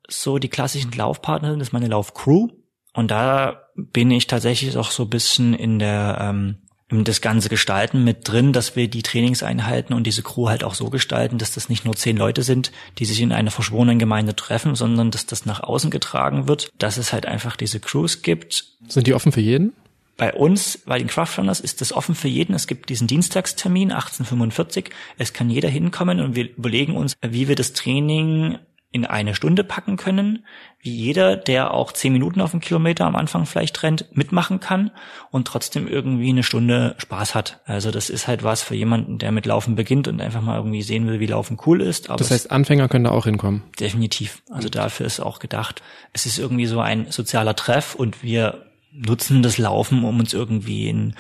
so 0.07 0.39
die 0.39 0.49
klassischen 0.49 0.93
Laufpartner 0.93 1.51
sind, 1.51 1.61
ist 1.61 1.73
meine 1.73 1.89
Laufcrew. 1.89 2.47
Und 2.95 3.11
da 3.11 3.65
bin 3.75 4.13
ich 4.13 4.29
tatsächlich 4.29 4.79
auch 4.79 4.93
so 4.93 5.03
ein 5.03 5.11
bisschen 5.11 5.53
in 5.53 5.81
der 5.81 6.19
ähm, 6.21 6.59
das 6.91 7.21
ganze 7.21 7.49
Gestalten 7.49 8.05
mit 8.05 8.29
drin, 8.29 8.53
dass 8.53 8.77
wir 8.77 8.89
die 8.89 9.03
Trainingseinheiten 9.03 9.95
und 9.95 10.05
diese 10.05 10.23
Crew 10.23 10.49
halt 10.49 10.65
auch 10.65 10.75
so 10.75 10.91
gestalten, 10.91 11.39
dass 11.39 11.53
das 11.53 11.69
nicht 11.69 11.85
nur 11.85 11.95
zehn 11.95 12.17
Leute 12.17 12.43
sind, 12.43 12.73
die 12.99 13.05
sich 13.05 13.21
in 13.21 13.33
einer 13.33 13.51
verschworenen 13.51 13.99
Gemeinde 13.99 14.35
treffen, 14.35 14.75
sondern 14.75 15.11
dass 15.11 15.27
das 15.27 15.47
nach 15.47 15.61
außen 15.61 15.91
getragen 15.91 16.49
wird, 16.49 16.71
dass 16.79 16.97
es 16.97 17.13
halt 17.13 17.27
einfach 17.27 17.57
diese 17.57 17.81
Crews 17.81 18.23
gibt. 18.23 18.65
Sind 18.89 19.07
die 19.07 19.15
offen 19.15 19.33
für 19.33 19.41
jeden? 19.41 19.73
Bei 20.17 20.35
uns, 20.35 20.79
bei 20.85 20.99
den 20.99 21.07
Craftrunners, 21.07 21.61
ist 21.61 21.81
das 21.81 21.95
offen 21.95 22.15
für 22.15 22.29
jeden. 22.29 22.55
Es 22.55 22.67
gibt 22.67 22.91
diesen 22.91 23.07
Dienstagstermin 23.07 23.91
1845. 23.91 24.91
Es 25.17 25.33
kann 25.33 25.49
jeder 25.49 25.71
hinkommen 25.71 26.21
und 26.21 26.35
wir 26.35 26.51
überlegen 26.57 26.95
uns, 26.95 27.17
wie 27.23 27.49
wir 27.49 27.57
das 27.57 27.73
Training 27.73 28.59
in 28.93 29.07
eine 29.07 29.35
Stunde 29.35 29.65
packen 29.65 29.97
können, 29.97 30.45
wie 30.83 30.95
jeder, 30.95 31.37
der 31.37 31.75
auch 31.75 31.93
zehn 31.93 32.13
Minuten 32.13 32.41
auf 32.41 32.53
dem 32.53 32.61
Kilometer 32.61 33.05
am 33.05 33.15
Anfang 33.15 33.45
vielleicht 33.45 33.83
rennt, 33.83 34.07
mitmachen 34.17 34.61
kann 34.61 34.91
und 35.31 35.47
trotzdem 35.47 35.87
irgendwie 35.87 36.31
eine 36.31 36.43
Stunde 36.43 36.95
Spaß 36.99 37.35
hat. 37.35 37.61
Also 37.67 37.91
das 37.91 38.09
ist 38.09 38.27
halt 38.27 38.45
was 38.45 38.63
für 38.63 38.75
jemanden, 38.75 39.19
der 39.19 39.31
mit 39.31 39.45
Laufen 39.45 39.75
beginnt 39.75 40.09
und 40.09 40.23
einfach 40.23 40.41
mal 40.41 40.57
irgendwie 40.57 40.83
sehen 40.83 41.07
will, 41.07 41.21
wie 41.21 41.27
Laufen 41.27 41.59
cool 41.67 41.83
ist. 41.83 42.09
Aber 42.09 42.17
das 42.17 42.31
heißt, 42.31 42.51
Anfänger 42.51 42.89
können 42.89 43.05
da 43.05 43.11
auch 43.11 43.27
hinkommen. 43.27 43.63
Definitiv. 43.79 44.43
Also 44.49 44.71
dafür 44.71 45.05
ist 45.05 45.21
auch 45.21 45.39
gedacht. 45.39 45.83
Es 46.15 46.25
ist 46.25 46.39
irgendwie 46.39 46.67
so 46.67 46.81
ein 46.81 47.11
sozialer 47.11 47.55
Treff 47.55 47.95
und 47.95 48.23
wir 48.23 48.65
nutzen 48.93 49.43
das 49.43 49.59
Laufen, 49.59 50.03
um 50.05 50.19
uns 50.19 50.33
irgendwie 50.33 50.89
in, 50.89 51.15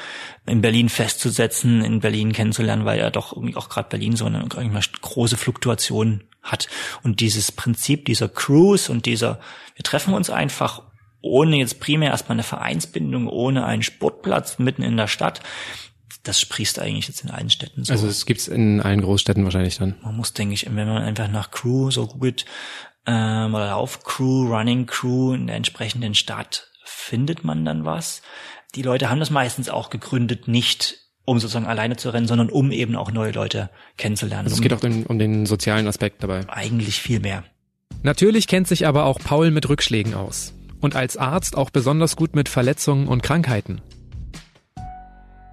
in 0.46 0.62
Berlin 0.62 0.88
festzusetzen, 0.88 1.84
in 1.84 2.00
Berlin 2.00 2.32
kennenzulernen, 2.32 2.84
weil 2.84 2.98
ja 2.98 3.10
doch 3.10 3.32
irgendwie 3.36 3.56
auch 3.56 3.68
gerade 3.68 3.90
Berlin 3.90 4.16
so 4.16 4.24
eine 4.24 4.42
große 4.48 5.36
Fluktuation 5.36 6.22
hat. 6.42 6.68
Und 7.02 7.20
dieses 7.20 7.52
Prinzip 7.52 8.04
dieser 8.06 8.28
Cruise 8.28 8.90
und 8.90 9.06
dieser, 9.06 9.40
wir 9.74 9.84
treffen 9.84 10.14
uns 10.14 10.30
einfach 10.30 10.82
ohne 11.22 11.56
jetzt 11.56 11.80
primär 11.80 12.10
erstmal 12.10 12.36
eine 12.36 12.42
Vereinsbindung, 12.42 13.28
ohne 13.28 13.64
einen 13.66 13.82
Sportplatz 13.82 14.58
mitten 14.58 14.82
in 14.82 14.96
der 14.96 15.06
Stadt, 15.06 15.40
das 16.22 16.40
sprießt 16.40 16.78
eigentlich 16.78 17.08
jetzt 17.08 17.24
in 17.24 17.30
allen 17.30 17.50
Städten 17.50 17.84
so. 17.84 17.92
Also 17.92 18.06
es 18.06 18.26
gibt's 18.26 18.48
in 18.48 18.80
allen 18.80 19.00
Großstädten 19.00 19.44
wahrscheinlich 19.44 19.78
dann. 19.78 19.96
Man 20.02 20.16
muss, 20.16 20.32
denke 20.32 20.54
ich, 20.54 20.66
wenn 20.66 20.88
man 20.88 21.02
einfach 21.02 21.28
nach 21.28 21.50
Crew 21.50 21.90
so 21.90 22.06
googelt, 22.06 22.44
ähm, 23.06 23.54
oder 23.54 23.76
auf 23.76 24.04
Crew, 24.04 24.46
Running 24.46 24.86
Crew 24.86 25.32
in 25.32 25.46
der 25.46 25.56
entsprechenden 25.56 26.14
Stadt, 26.14 26.68
findet 26.84 27.44
man 27.44 27.64
dann 27.64 27.84
was. 27.84 28.22
Die 28.74 28.82
Leute 28.82 29.08
haben 29.08 29.20
das 29.20 29.30
meistens 29.30 29.68
auch 29.68 29.90
gegründet, 29.90 30.46
nicht 30.48 30.98
um 31.30 31.38
sozusagen 31.38 31.66
alleine 31.66 31.96
zu 31.96 32.10
rennen, 32.10 32.26
sondern 32.26 32.50
um 32.50 32.72
eben 32.72 32.96
auch 32.96 33.12
neue 33.12 33.30
Leute 33.30 33.70
kennenzulernen. 33.96 34.46
Also 34.46 34.56
es 34.56 34.62
geht 34.62 34.72
auch 34.72 34.82
um, 34.82 35.04
um 35.04 35.20
den 35.20 35.46
sozialen 35.46 35.86
Aspekt 35.86 36.24
dabei. 36.24 36.40
Eigentlich 36.48 37.00
viel 37.00 37.20
mehr. 37.20 37.44
Natürlich 38.02 38.48
kennt 38.48 38.66
sich 38.66 38.84
aber 38.84 39.04
auch 39.04 39.20
Paul 39.20 39.52
mit 39.52 39.68
Rückschlägen 39.68 40.14
aus. 40.14 40.54
Und 40.80 40.96
als 40.96 41.16
Arzt 41.16 41.56
auch 41.56 41.70
besonders 41.70 42.16
gut 42.16 42.34
mit 42.34 42.48
Verletzungen 42.48 43.06
und 43.06 43.22
Krankheiten. 43.22 43.80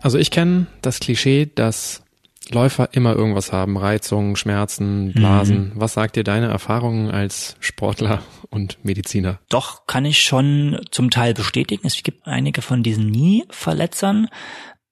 Also 0.02 0.18
ich 0.18 0.32
kenne 0.32 0.66
das 0.82 1.00
Klischee, 1.00 1.48
dass 1.54 2.02
Läufer 2.50 2.90
immer 2.94 3.14
irgendwas 3.14 3.52
haben. 3.52 3.78
Reizungen, 3.78 4.36
Schmerzen, 4.36 5.12
Blasen. 5.14 5.58
Mhm. 5.58 5.72
Was 5.76 5.94
sagt 5.94 6.16
dir 6.16 6.24
deine 6.24 6.48
Erfahrungen 6.48 7.12
als 7.12 7.56
Sportler 7.60 8.24
und 8.50 8.84
Mediziner? 8.84 9.40
Doch, 9.50 9.86
kann 9.86 10.06
ich 10.06 10.24
schon 10.24 10.80
zum 10.90 11.12
Teil 11.12 11.36
bestätigen. 11.36 11.86
Es 11.86 12.02
gibt 12.02 12.26
einige 12.26 12.64
von 12.64 12.82
diesen 12.82 13.12
Nie-Verletzern, 13.12 14.28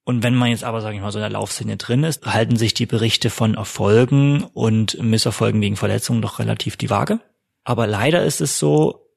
und 0.06 0.22
wenn 0.22 0.36
man 0.36 0.50
jetzt 0.50 0.62
aber, 0.62 0.82
sage 0.82 0.94
ich 0.94 1.02
mal, 1.02 1.10
so 1.10 1.18
in 1.18 1.24
der 1.24 1.30
Laufszene 1.30 1.76
drin 1.76 2.04
ist, 2.04 2.24
halten 2.24 2.54
sich 2.54 2.74
die 2.74 2.86
Berichte 2.86 3.28
von 3.28 3.54
Erfolgen 3.54 4.44
und 4.44 5.02
Misserfolgen 5.02 5.60
wegen 5.60 5.74
Verletzungen 5.74 6.22
doch 6.22 6.38
relativ 6.38 6.76
die 6.76 6.90
Waage. 6.90 7.18
Aber 7.64 7.88
leider 7.88 8.22
ist 8.24 8.40
es 8.40 8.60
so, 8.60 9.10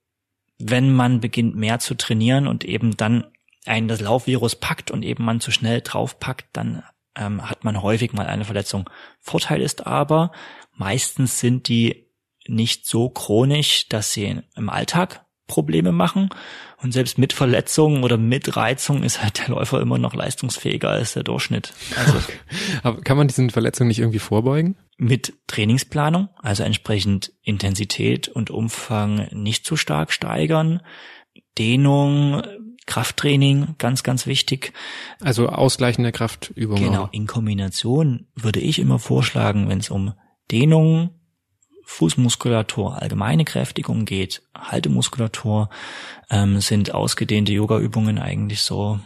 wenn 0.58 0.92
man 0.92 1.20
beginnt 1.20 1.56
mehr 1.56 1.78
zu 1.78 1.96
trainieren 1.96 2.48
und 2.48 2.66
eben 2.66 2.98
dann 2.98 3.28
einen 3.68 3.88
das 3.88 4.02
Laufvirus 4.02 4.56
packt 4.56 4.90
und 4.90 5.04
eben 5.04 5.24
man 5.24 5.40
zu 5.42 5.52
schnell 5.52 5.82
draufpackt, 5.82 6.48
dann 6.54 6.82
ähm, 7.16 7.48
hat 7.48 7.64
man 7.64 7.84
häufig 7.84 8.14
mal 8.14 8.26
eine 8.26 8.46
Verletzung. 8.46 8.90
Vorteil 9.20 9.62
ist 9.62 9.86
aber, 9.86 10.32
meistens 10.74 11.40
sind 11.40 11.68
die 11.68 12.08
nicht 12.48 12.88
so 12.88 13.10
chronisch, 13.10 13.88
dass 13.90 14.12
sie 14.12 14.42
im 14.56 14.70
Alltag 14.70 15.24
Probleme 15.50 15.92
machen. 15.92 16.30
Und 16.82 16.94
selbst 16.94 17.18
mit 17.18 17.34
Verletzungen 17.34 18.06
oder 18.06 18.16
mit 18.16 18.56
Reizung 18.56 19.04
ist 19.04 19.22
halt 19.22 19.40
der 19.40 19.50
Läufer 19.50 19.82
immer 19.82 19.98
noch 19.98 20.14
leistungsfähiger 20.14 20.90
als 20.90 21.14
der 21.14 21.24
Durchschnitt. 21.24 21.74
Also 21.98 22.14
Aber 22.84 23.02
kann 23.02 23.18
man 23.18 23.28
diesen 23.28 23.50
Verletzungen 23.50 23.90
nicht 23.90 24.00
irgendwie 24.00 24.20
vorbeugen? 24.20 24.78
Mit 24.98 25.34
Trainingsplanung, 25.48 26.30
also 26.42 26.64
entsprechend 26.64 27.34
Intensität 27.42 28.30
und 28.30 28.50
Umfang 28.50 29.28
nicht 29.34 29.66
zu 29.66 29.76
stark 29.76 30.14
steigern. 30.14 30.82
Dehnung, 31.58 32.42
Krafttraining, 32.86 33.76
ganz, 33.78 34.04
ganz 34.04 34.26
wichtig. 34.26 34.74
Also 35.22 35.50
ausgleichende 35.50 36.12
Kraftübungen. 36.12 36.84
Genau, 36.84 37.10
in 37.12 37.28
Kombination 37.28 38.28
würde 38.36 38.62
ich 38.62 38.80
immer 38.80 39.00
vorschlagen, 39.00 39.68
wenn 39.68 39.80
es 39.80 39.90
um 39.90 40.14
Dehnung, 40.50 41.19
Fußmuskulatur, 41.92 43.02
allgemeine 43.02 43.46
Kräftigung 43.46 44.06
geht, 44.06 44.44
Haltemuskulatur, 44.56 45.70
ähm, 46.30 46.62
sind 46.62 46.94
ausgedehnte 46.94 47.52
Yoga-Übungen 47.52 48.20
eigentlich 48.20 48.62
so 48.62 49.00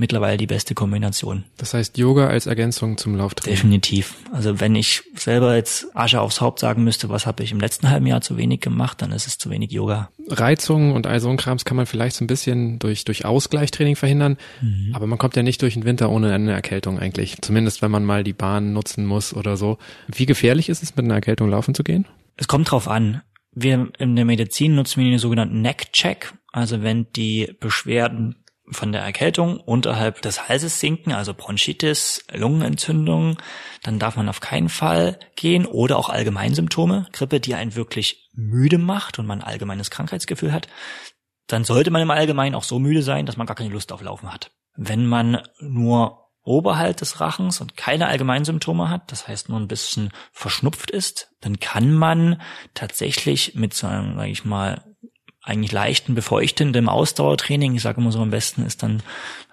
mittlerweile 0.00 0.36
die 0.36 0.46
beste 0.46 0.74
Kombination. 0.74 1.44
Das 1.58 1.74
heißt 1.74 1.98
Yoga 1.98 2.26
als 2.26 2.46
Ergänzung 2.46 2.96
zum 2.96 3.14
Lauftraining. 3.14 3.56
Definitiv. 3.56 4.14
Also 4.32 4.58
wenn 4.58 4.74
ich 4.74 5.02
selber 5.14 5.54
jetzt 5.54 5.94
Asche 5.94 6.20
aufs 6.20 6.40
Haupt 6.40 6.58
sagen 6.58 6.82
müsste, 6.82 7.10
was 7.10 7.26
habe 7.26 7.44
ich 7.44 7.52
im 7.52 7.60
letzten 7.60 7.90
halben 7.90 8.06
Jahr 8.06 8.22
zu 8.22 8.36
wenig 8.36 8.60
gemacht, 8.60 9.02
dann 9.02 9.12
ist 9.12 9.26
es 9.26 9.38
zu 9.38 9.50
wenig 9.50 9.70
Yoga. 9.70 10.10
Reizungen 10.28 10.92
und 10.92 11.06
all 11.06 11.20
so 11.20 11.28
ein 11.28 11.36
Krams 11.36 11.64
kann 11.64 11.76
man 11.76 11.86
vielleicht 11.86 12.16
so 12.16 12.24
ein 12.24 12.28
bisschen 12.28 12.78
durch, 12.78 13.04
durch 13.04 13.24
Ausgleichstraining 13.24 13.94
verhindern, 13.94 14.38
mhm. 14.60 14.92
aber 14.94 15.06
man 15.06 15.18
kommt 15.18 15.36
ja 15.36 15.42
nicht 15.42 15.60
durch 15.62 15.74
den 15.74 15.84
Winter 15.84 16.10
ohne 16.10 16.32
eine 16.32 16.52
Erkältung 16.52 16.98
eigentlich. 16.98 17.36
Zumindest 17.42 17.82
wenn 17.82 17.90
man 17.90 18.04
mal 18.04 18.24
die 18.24 18.32
Bahn 18.32 18.72
nutzen 18.72 19.04
muss 19.04 19.34
oder 19.34 19.56
so. 19.56 19.78
Wie 20.08 20.26
gefährlich 20.26 20.68
ist 20.70 20.82
es, 20.82 20.96
mit 20.96 21.04
einer 21.04 21.14
Erkältung 21.14 21.50
laufen 21.50 21.74
zu 21.74 21.84
gehen? 21.84 22.06
Es 22.36 22.48
kommt 22.48 22.70
drauf 22.70 22.88
an. 22.88 23.20
Wir 23.52 23.88
in 23.98 24.16
der 24.16 24.24
Medizin 24.24 24.74
nutzen 24.74 25.02
wir 25.02 25.10
den 25.10 25.18
sogenannten 25.18 25.60
Neck-Check. 25.60 26.32
Also 26.52 26.82
wenn 26.82 27.06
die 27.12 27.54
Beschwerden 27.60 28.36
von 28.72 28.92
der 28.92 29.02
Erkältung 29.02 29.58
unterhalb 29.58 30.22
des 30.22 30.48
Halses 30.48 30.80
sinken, 30.80 31.12
also 31.12 31.34
Bronchitis, 31.34 32.24
Lungenentzündung, 32.32 33.38
dann 33.82 33.98
darf 33.98 34.16
man 34.16 34.28
auf 34.28 34.40
keinen 34.40 34.68
Fall 34.68 35.18
gehen 35.36 35.66
oder 35.66 35.98
auch 35.98 36.08
Allgemeinsymptome, 36.08 37.06
Grippe, 37.12 37.40
die 37.40 37.54
einen 37.54 37.74
wirklich 37.74 38.28
müde 38.32 38.78
macht 38.78 39.18
und 39.18 39.26
man 39.26 39.40
ein 39.40 39.46
allgemeines 39.46 39.90
Krankheitsgefühl 39.90 40.52
hat, 40.52 40.68
dann 41.46 41.64
sollte 41.64 41.90
man 41.90 42.02
im 42.02 42.10
Allgemeinen 42.10 42.54
auch 42.54 42.64
so 42.64 42.78
müde 42.78 43.02
sein, 43.02 43.26
dass 43.26 43.36
man 43.36 43.46
gar 43.46 43.56
keine 43.56 43.70
Lust 43.70 43.92
auf 43.92 44.02
Laufen 44.02 44.32
hat. 44.32 44.52
Wenn 44.76 45.06
man 45.06 45.42
nur 45.58 46.30
oberhalb 46.42 46.96
des 46.96 47.20
Rachens 47.20 47.60
und 47.60 47.76
keine 47.76 48.06
Allgemeinsymptome 48.06 48.88
hat, 48.88 49.12
das 49.12 49.28
heißt 49.28 49.48
nur 49.48 49.58
ein 49.58 49.68
bisschen 49.68 50.10
verschnupft 50.32 50.90
ist, 50.90 51.34
dann 51.40 51.60
kann 51.60 51.92
man 51.92 52.40
tatsächlich 52.74 53.54
mit 53.54 53.74
so 53.74 53.86
einem, 53.86 54.16
sage 54.16 54.30
ich 54.30 54.44
mal, 54.44 54.89
eigentlich 55.42 55.72
leichten, 55.72 56.14
befeuchtendem 56.14 56.88
Ausdauertraining. 56.88 57.74
Ich 57.74 57.82
sage 57.82 58.00
immer 58.00 58.12
so 58.12 58.20
am 58.20 58.30
besten 58.30 58.64
ist 58.64 58.82
dann 58.82 59.02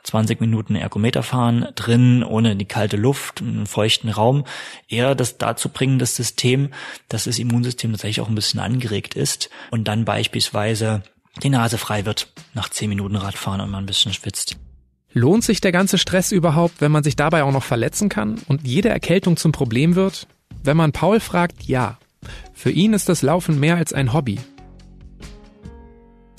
20 0.03 0.41
Minuten 0.41 0.75
Ergometer 0.75 1.23
fahren 1.23 1.67
drin, 1.75 2.23
ohne 2.23 2.55
die 2.55 2.65
kalte 2.65 2.97
Luft, 2.97 3.41
einen 3.41 3.65
feuchten 3.65 4.09
Raum. 4.09 4.45
Eher 4.87 5.15
das 5.15 5.37
dazu 5.37 5.69
bringen, 5.69 5.99
das 5.99 6.15
System, 6.15 6.69
dass 7.09 7.25
das 7.25 7.39
Immunsystem 7.39 7.91
tatsächlich 7.91 8.21
auch 8.21 8.29
ein 8.29 8.35
bisschen 8.35 8.59
angeregt 8.59 9.13
ist 9.13 9.49
und 9.71 9.87
dann 9.87 10.05
beispielsweise 10.05 11.03
die 11.43 11.49
Nase 11.49 11.77
frei 11.77 12.05
wird 12.05 12.27
nach 12.53 12.69
10 12.69 12.89
Minuten 12.89 13.15
Radfahren 13.15 13.61
und 13.61 13.69
man 13.69 13.83
ein 13.83 13.87
bisschen 13.87 14.13
schwitzt. 14.13 14.57
Lohnt 15.13 15.43
sich 15.43 15.61
der 15.61 15.71
ganze 15.71 15.97
Stress 15.97 16.31
überhaupt, 16.31 16.81
wenn 16.81 16.91
man 16.91 17.03
sich 17.03 17.15
dabei 17.15 17.43
auch 17.43 17.51
noch 17.51 17.63
verletzen 17.63 18.09
kann 18.09 18.39
und 18.47 18.67
jede 18.67 18.89
Erkältung 18.89 19.37
zum 19.37 19.51
Problem 19.51 19.95
wird? 19.95 20.27
Wenn 20.63 20.77
man 20.77 20.91
Paul 20.91 21.19
fragt, 21.19 21.63
ja. 21.63 21.97
Für 22.53 22.71
ihn 22.71 22.93
ist 22.93 23.07
das 23.07 23.21
Laufen 23.21 23.59
mehr 23.59 23.77
als 23.77 23.93
ein 23.93 24.13
Hobby. 24.13 24.39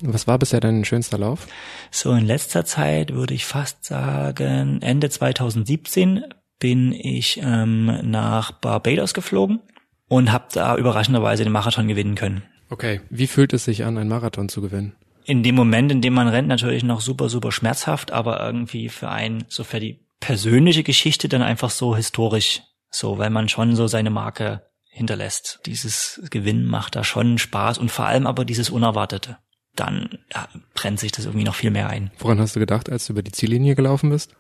Was 0.03 0.27
war 0.27 0.39
bisher 0.39 0.61
dein 0.61 0.85
schönster 0.85 1.19
Lauf? 1.19 1.47
So 1.91 2.13
in 2.13 2.27
letzter 2.27 2.65
Zeit 2.65 3.13
würde 3.13 3.35
ich 3.35 3.45
fast 3.45 3.85
sagen, 3.85 4.81
Ende 4.83 5.11
2017 5.11 6.25
bin 6.59 6.93
ich 6.93 7.41
ähm, 7.43 7.99
nach 8.03 8.53
Barbados 8.53 9.15
geflogen 9.15 9.61
und 10.09 10.33
habe 10.33 10.47
da 10.53 10.77
überraschenderweise 10.77 11.45
den 11.45 11.53
Marathon 11.53 11.89
gewinnen 11.89 12.15
können. 12.15 12.43
Okay, 12.71 13.01
wie 13.11 13.27
fühlt 13.27 13.53
es 13.53 13.65
sich 13.65 13.85
an, 13.85 13.97
einen 13.99 14.09
Marathon 14.09 14.49
zu 14.49 14.61
gewinnen? 14.61 14.95
In 15.25 15.43
dem 15.43 15.55
Moment, 15.55 15.93
in 15.93 16.01
dem 16.01 16.15
man 16.15 16.29
rennt, 16.29 16.49
natürlich 16.49 16.85
noch 16.85 17.01
super, 17.01 17.29
super 17.29 17.53
schmerzhaft, 17.53 18.13
aber 18.13 18.45
irgendwie 18.45 18.89
für 18.89 19.11
einen, 19.11 19.45
so 19.49 19.63
für 19.63 19.81
die 19.81 20.01
persönliche 20.21 20.83
Geschichte 20.83 21.29
dann 21.29 21.43
einfach 21.43 21.71
so 21.71 21.95
historisch 21.95 22.63
So, 22.91 23.19
weil 23.19 23.31
man 23.31 23.49
schon 23.49 23.77
so 23.77 23.87
seine 23.87 24.11
Marke 24.11 24.63
hinterlässt. 24.89 25.61
Dieses 25.67 26.23
Gewinn 26.31 26.65
macht 26.65 26.97
da 26.97 27.05
schon 27.05 27.39
Spaß 27.39 27.79
und 27.79 27.91
vor 27.91 28.07
allem 28.07 28.27
aber 28.27 28.45
dieses 28.45 28.71
Unerwartete. 28.71 29.39
Dann 29.79 30.19
ja, 30.35 30.49
brennt 30.75 30.99
sich 30.99 31.13
das 31.13 31.27
irgendwie 31.27 31.45
noch 31.45 31.55
viel 31.55 31.71
mehr 31.71 31.89
ein. 31.89 32.11
Woran 32.19 32.41
hast 32.41 32.57
du 32.57 32.61
gedacht, 32.61 32.91
als 32.91 33.07
du 33.07 33.13
über 33.13 33.23
die 33.23 33.31
Ziellinie 33.31 33.77
gelaufen 33.77 34.11
bist? 34.11 34.33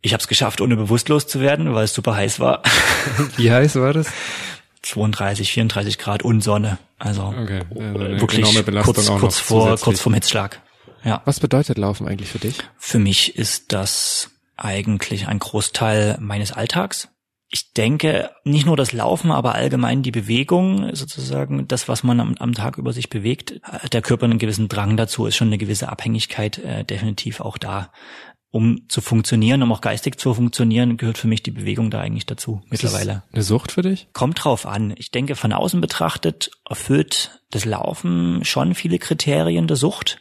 Ich 0.00 0.14
habe 0.14 0.22
es 0.22 0.28
geschafft, 0.28 0.62
ohne 0.62 0.76
bewusstlos 0.76 1.26
zu 1.26 1.40
werden, 1.40 1.74
weil 1.74 1.84
es 1.84 1.92
super 1.92 2.16
heiß 2.16 2.40
war. 2.40 2.62
Wie 3.36 3.52
heiß 3.52 3.76
war 3.76 3.92
das? 3.92 4.10
32, 4.82 5.52
34 5.52 5.98
Grad 5.98 6.22
und 6.22 6.40
Sonne. 6.40 6.78
Also, 6.98 7.24
okay. 7.24 7.60
also 7.74 8.20
wirklich 8.20 8.82
kurz, 8.82 9.06
kurz 9.08 9.38
vor 9.38 9.76
kurz 9.76 10.00
vorm 10.00 10.14
Hitzschlag. 10.14 10.60
Ja. 11.04 11.20
Was 11.26 11.40
bedeutet 11.40 11.76
Laufen 11.76 12.08
eigentlich 12.08 12.30
für 12.30 12.38
dich? 12.38 12.58
Für 12.78 12.98
mich 12.98 13.36
ist 13.36 13.72
das 13.74 14.30
eigentlich 14.56 15.28
ein 15.28 15.38
Großteil 15.38 16.16
meines 16.18 16.52
Alltags. 16.52 17.08
Ich 17.52 17.72
denke, 17.72 18.30
nicht 18.44 18.64
nur 18.64 18.76
das 18.76 18.92
Laufen, 18.92 19.32
aber 19.32 19.56
allgemein 19.56 20.04
die 20.04 20.12
Bewegung, 20.12 20.94
sozusagen 20.94 21.66
das, 21.66 21.88
was 21.88 22.04
man 22.04 22.20
am, 22.20 22.36
am 22.38 22.54
Tag 22.54 22.78
über 22.78 22.92
sich 22.92 23.10
bewegt, 23.10 23.60
der 23.92 24.02
Körper 24.02 24.26
einen 24.26 24.38
gewissen 24.38 24.68
Drang 24.68 24.96
dazu, 24.96 25.26
ist 25.26 25.36
schon 25.36 25.48
eine 25.48 25.58
gewisse 25.58 25.88
Abhängigkeit 25.88 26.58
äh, 26.58 26.84
definitiv 26.84 27.40
auch 27.40 27.58
da 27.58 27.90
um 28.50 28.88
zu 28.88 29.00
funktionieren, 29.00 29.62
um 29.62 29.72
auch 29.72 29.80
geistig 29.80 30.18
zu 30.18 30.34
funktionieren, 30.34 30.96
gehört 30.96 31.18
für 31.18 31.28
mich 31.28 31.42
die 31.42 31.52
Bewegung 31.52 31.90
da 31.90 32.00
eigentlich 32.00 32.26
dazu 32.26 32.62
mittlerweile. 32.68 33.22
eine 33.32 33.42
Sucht 33.42 33.72
für 33.72 33.82
dich? 33.82 34.08
Kommt 34.12 34.44
drauf 34.44 34.66
an. 34.66 34.92
Ich 34.96 35.12
denke, 35.12 35.36
von 35.36 35.52
außen 35.52 35.80
betrachtet 35.80 36.50
erfüllt 36.68 37.42
das 37.50 37.64
Laufen 37.64 38.44
schon 38.44 38.74
viele 38.74 38.98
Kriterien 38.98 39.68
der 39.68 39.76
Sucht. 39.76 40.20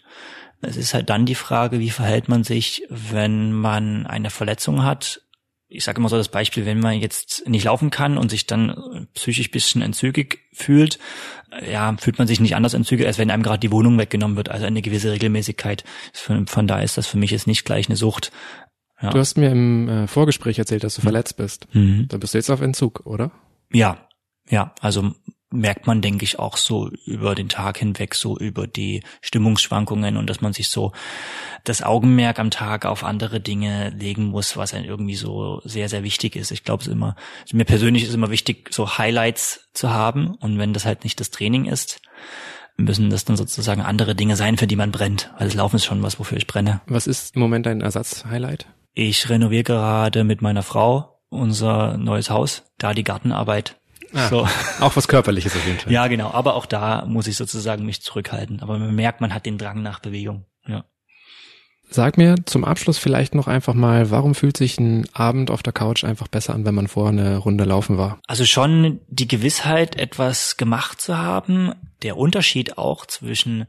Es 0.61 0.77
ist 0.77 0.93
halt 0.93 1.09
dann 1.09 1.25
die 1.25 1.35
Frage, 1.35 1.79
wie 1.79 1.89
verhält 1.89 2.29
man 2.29 2.43
sich, 2.43 2.83
wenn 2.89 3.51
man 3.53 4.05
eine 4.05 4.29
Verletzung 4.29 4.83
hat, 4.83 5.21
ich 5.69 5.83
sage 5.83 5.99
immer 5.99 6.09
so 6.09 6.17
das 6.17 6.29
Beispiel, 6.29 6.65
wenn 6.65 6.79
man 6.79 6.99
jetzt 6.99 7.47
nicht 7.47 7.65
laufen 7.65 7.91
kann 7.91 8.17
und 8.17 8.29
sich 8.29 8.47
dann 8.47 9.07
psychisch 9.13 9.51
bisschen 9.51 9.83
entzügig 9.83 10.39
fühlt, 10.51 10.97
ja, 11.71 11.95
fühlt 11.97 12.17
man 12.17 12.27
sich 12.27 12.39
nicht 12.39 12.55
anders 12.55 12.73
entzügig, 12.73 13.05
als 13.05 13.19
wenn 13.19 13.29
einem 13.29 13.43
gerade 13.43 13.59
die 13.59 13.71
Wohnung 13.71 13.97
weggenommen 13.97 14.35
wird, 14.35 14.49
also 14.49 14.65
eine 14.65 14.81
gewisse 14.81 15.11
Regelmäßigkeit. 15.11 15.83
Von, 16.13 16.47
von 16.47 16.65
daher 16.65 16.83
ist 16.83 16.97
das 16.97 17.05
für 17.05 17.17
mich 17.17 17.31
jetzt 17.31 17.45
nicht 17.45 17.65
gleich 17.65 17.87
eine 17.87 17.95
Sucht. 17.95 18.31
Ja. 18.99 19.11
Du 19.11 19.19
hast 19.19 19.37
mir 19.37 19.51
im 19.51 19.87
äh, 19.87 20.07
Vorgespräch 20.07 20.57
erzählt, 20.57 20.83
dass 20.83 20.95
du 20.95 21.01
mhm. 21.01 21.03
verletzt 21.03 21.37
bist. 21.37 21.67
Mhm. 21.73 22.07
Da 22.09 22.17
bist 22.17 22.33
du 22.33 22.39
jetzt 22.39 22.49
auf 22.49 22.61
Entzug, 22.61 23.05
oder? 23.05 23.31
Ja, 23.71 24.09
ja, 24.49 24.73
also 24.81 25.13
merkt 25.51 25.87
man, 25.87 26.01
denke 26.01 26.23
ich, 26.23 26.37
auch 26.37 26.57
so 26.57 26.89
über 27.05 27.33
den 27.33 27.49
Tag 27.49 27.77
hinweg, 27.77 28.13
so 28.13 28.37
über 28.37 28.67
die 28.67 29.03
Stimmungsschwankungen 29.21 30.17
und 30.17 30.29
dass 30.29 30.41
man 30.41 30.53
sich 30.53 30.69
so 30.69 30.91
das 31.63 31.81
Augenmerk 31.81 32.39
am 32.39 32.51
Tag 32.51 32.85
auf 32.85 33.03
andere 33.03 33.39
Dinge 33.39 33.89
legen 33.89 34.25
muss, 34.25 34.57
was 34.57 34.73
einem 34.73 34.85
irgendwie 34.85 35.15
so 35.15 35.61
sehr, 35.63 35.89
sehr 35.89 36.03
wichtig 36.03 36.35
ist. 36.35 36.51
Ich 36.51 36.63
glaube 36.63 36.83
es 36.83 36.87
immer, 36.87 37.15
mir 37.51 37.65
persönlich 37.65 38.03
ist 38.03 38.13
immer 38.13 38.29
wichtig, 38.29 38.69
so 38.71 38.97
Highlights 38.97 39.69
zu 39.73 39.89
haben 39.89 40.35
und 40.35 40.59
wenn 40.59 40.73
das 40.73 40.85
halt 40.85 41.03
nicht 41.03 41.19
das 41.19 41.31
Training 41.31 41.65
ist, 41.65 42.01
müssen 42.77 43.09
das 43.09 43.25
dann 43.25 43.37
sozusagen 43.37 43.81
andere 43.81 44.15
Dinge 44.15 44.35
sein, 44.35 44.57
für 44.57 44.67
die 44.67 44.75
man 44.75 44.91
brennt. 44.91 45.31
Weil 45.37 45.47
das 45.47 45.55
Laufen 45.55 45.77
ist 45.77 45.85
schon 45.85 46.03
was, 46.03 46.19
wofür 46.19 46.37
ich 46.37 46.47
brenne. 46.47 46.81
Was 46.87 47.07
ist 47.07 47.35
im 47.35 47.41
Moment 47.41 47.65
dein 47.65 47.81
Ersatz-Highlight? 47.81 48.67
Ich 48.93 49.29
renoviere 49.29 49.63
gerade 49.63 50.23
mit 50.23 50.41
meiner 50.41 50.63
Frau 50.63 51.19
unser 51.29 51.97
neues 51.97 52.29
Haus, 52.29 52.63
da 52.77 52.93
die 52.93 53.03
Gartenarbeit 53.03 53.78
Ah, 54.13 54.29
so. 54.29 54.47
Auch 54.79 54.95
was 54.95 55.07
Körperliches 55.07 55.55
auf 55.55 55.65
jeden 55.65 55.79
Fall. 55.79 55.91
Ja, 55.91 56.07
genau. 56.07 56.31
Aber 56.31 56.55
auch 56.55 56.65
da 56.65 57.05
muss 57.05 57.27
ich 57.27 57.37
sozusagen 57.37 57.85
mich 57.85 58.01
zurückhalten. 58.01 58.61
Aber 58.61 58.77
man 58.77 58.95
merkt, 58.95 59.21
man 59.21 59.33
hat 59.33 59.45
den 59.45 59.57
Drang 59.57 59.81
nach 59.81 59.99
Bewegung. 59.99 60.45
Ja. 60.67 60.85
Sag 61.91 62.17
mir 62.17 62.35
zum 62.45 62.65
Abschluss 62.65 62.99
vielleicht 62.99 63.33
noch 63.33 63.47
einfach 63.47 63.73
mal, 63.73 64.11
warum 64.11 64.35
fühlt 64.35 64.57
sich 64.57 64.79
ein 64.79 65.07
Abend 65.13 65.49
auf 65.49 65.63
der 65.63 65.73
Couch 65.73 66.03
einfach 66.03 66.27
besser 66.27 66.53
an, 66.53 66.63
wenn 66.63 66.75
man 66.75 66.87
vorher 66.87 67.11
eine 67.11 67.37
Runde 67.37 67.63
laufen 67.63 67.97
war? 67.97 68.19
Also 68.27 68.45
schon 68.45 68.99
die 69.07 69.27
Gewissheit, 69.27 69.95
etwas 69.95 70.57
gemacht 70.57 71.01
zu 71.01 71.17
haben. 71.17 71.73
Der 72.03 72.15
Unterschied 72.15 72.77
auch 72.77 73.07
zwischen 73.07 73.65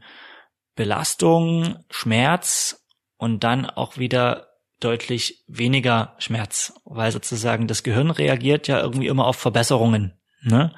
Belastung, 0.75 1.77
Schmerz 1.89 2.85
und 3.17 3.43
dann 3.43 3.65
auch 3.65 3.97
wieder 3.97 4.47
deutlich 4.79 5.43
weniger 5.47 6.15
Schmerz, 6.17 6.73
weil 6.85 7.11
sozusagen 7.11 7.67
das 7.67 7.83
Gehirn 7.83 8.11
reagiert 8.11 8.67
ja 8.67 8.81
irgendwie 8.81 9.07
immer 9.07 9.25
auf 9.25 9.37
Verbesserungen. 9.37 10.13
Ne? 10.41 10.71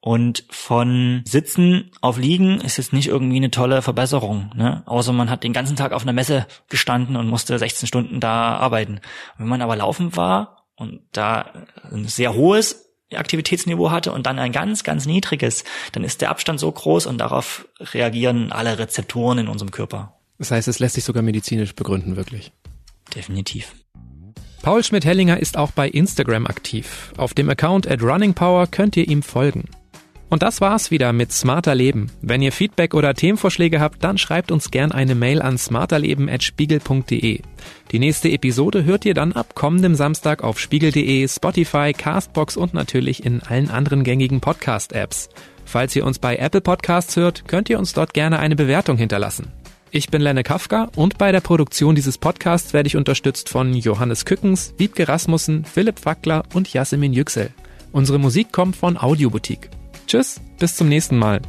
Und 0.00 0.44
von 0.50 1.22
Sitzen 1.26 1.90
auf 2.00 2.18
Liegen 2.18 2.60
ist 2.60 2.76
jetzt 2.76 2.92
nicht 2.92 3.08
irgendwie 3.08 3.36
eine 3.36 3.50
tolle 3.50 3.82
Verbesserung, 3.82 4.52
ne? 4.54 4.84
Außer 4.86 5.12
man 5.12 5.28
hat 5.28 5.42
den 5.42 5.52
ganzen 5.52 5.76
Tag 5.76 5.92
auf 5.92 6.02
einer 6.02 6.12
Messe 6.12 6.46
gestanden 6.68 7.16
und 7.16 7.26
musste 7.26 7.58
16 7.58 7.88
Stunden 7.88 8.20
da 8.20 8.56
arbeiten. 8.56 9.00
Wenn 9.38 9.48
man 9.48 9.60
aber 9.60 9.74
laufen 9.74 10.16
war 10.16 10.66
und 10.76 11.00
da 11.12 11.66
ein 11.90 12.06
sehr 12.06 12.34
hohes 12.34 12.88
Aktivitätsniveau 13.12 13.90
hatte 13.90 14.12
und 14.12 14.26
dann 14.26 14.38
ein 14.38 14.52
ganz, 14.52 14.84
ganz 14.84 15.06
niedriges, 15.06 15.64
dann 15.92 16.04
ist 16.04 16.20
der 16.20 16.30
Abstand 16.30 16.60
so 16.60 16.70
groß 16.70 17.06
und 17.06 17.18
darauf 17.18 17.66
reagieren 17.80 18.52
alle 18.52 18.78
Rezeptoren 18.78 19.38
in 19.38 19.48
unserem 19.48 19.72
Körper. 19.72 20.14
Das 20.38 20.52
heißt, 20.52 20.68
es 20.68 20.78
lässt 20.78 20.94
sich 20.94 21.04
sogar 21.04 21.22
medizinisch 21.24 21.74
begründen, 21.74 22.16
wirklich. 22.16 22.52
Definitiv. 23.14 23.74
Paul 24.62 24.82
Schmidt-Hellinger 24.82 25.40
ist 25.40 25.56
auch 25.56 25.70
bei 25.70 25.88
Instagram 25.88 26.46
aktiv. 26.46 27.12
Auf 27.16 27.34
dem 27.34 27.48
Account 27.48 27.88
at 27.88 28.02
Running 28.02 28.34
Power 28.34 28.66
könnt 28.66 28.96
ihr 28.96 29.08
ihm 29.08 29.22
folgen. 29.22 29.64
Und 30.30 30.42
das 30.42 30.60
war's 30.60 30.90
wieder 30.90 31.12
mit 31.14 31.32
Smarter 31.32 31.74
Leben. 31.74 32.10
Wenn 32.20 32.42
ihr 32.42 32.52
Feedback 32.52 32.92
oder 32.92 33.14
Themenvorschläge 33.14 33.80
habt, 33.80 34.04
dann 34.04 34.18
schreibt 34.18 34.50
uns 34.52 34.70
gern 34.70 34.92
eine 34.92 35.14
Mail 35.14 35.40
an 35.40 35.56
smarterleben@spiegel.de. 35.56 37.40
Die 37.92 37.98
nächste 37.98 38.28
Episode 38.30 38.84
hört 38.84 39.06
ihr 39.06 39.14
dann 39.14 39.32
ab 39.32 39.54
kommendem 39.54 39.94
Samstag 39.94 40.44
auf 40.44 40.58
spiegel.de, 40.58 41.26
Spotify, 41.26 41.94
Castbox 41.96 42.58
und 42.58 42.74
natürlich 42.74 43.24
in 43.24 43.42
allen 43.42 43.70
anderen 43.70 44.04
gängigen 44.04 44.40
Podcast-Apps. 44.40 45.30
Falls 45.64 45.96
ihr 45.96 46.04
uns 46.04 46.18
bei 46.18 46.36
Apple 46.36 46.60
Podcasts 46.60 47.16
hört, 47.16 47.48
könnt 47.48 47.70
ihr 47.70 47.78
uns 47.78 47.94
dort 47.94 48.12
gerne 48.12 48.38
eine 48.38 48.56
Bewertung 48.56 48.98
hinterlassen. 48.98 49.50
Ich 49.90 50.10
bin 50.10 50.20
Lenne 50.20 50.42
Kafka 50.42 50.90
und 50.96 51.16
bei 51.16 51.32
der 51.32 51.40
Produktion 51.40 51.94
dieses 51.94 52.18
Podcasts 52.18 52.74
werde 52.74 52.88
ich 52.88 52.96
unterstützt 52.96 53.48
von 53.48 53.72
Johannes 53.72 54.26
Kückens, 54.26 54.74
Wiebke 54.76 55.08
Rasmussen, 55.08 55.64
Philipp 55.64 56.04
Wackler 56.04 56.42
und 56.52 56.70
Yasemin 56.72 57.14
Yüksel. 57.14 57.50
Unsere 57.92 58.18
Musik 58.18 58.52
kommt 58.52 58.76
von 58.76 58.98
Audioboutique. 58.98 59.70
Tschüss, 60.06 60.40
bis 60.58 60.76
zum 60.76 60.90
nächsten 60.90 61.16
Mal. 61.16 61.40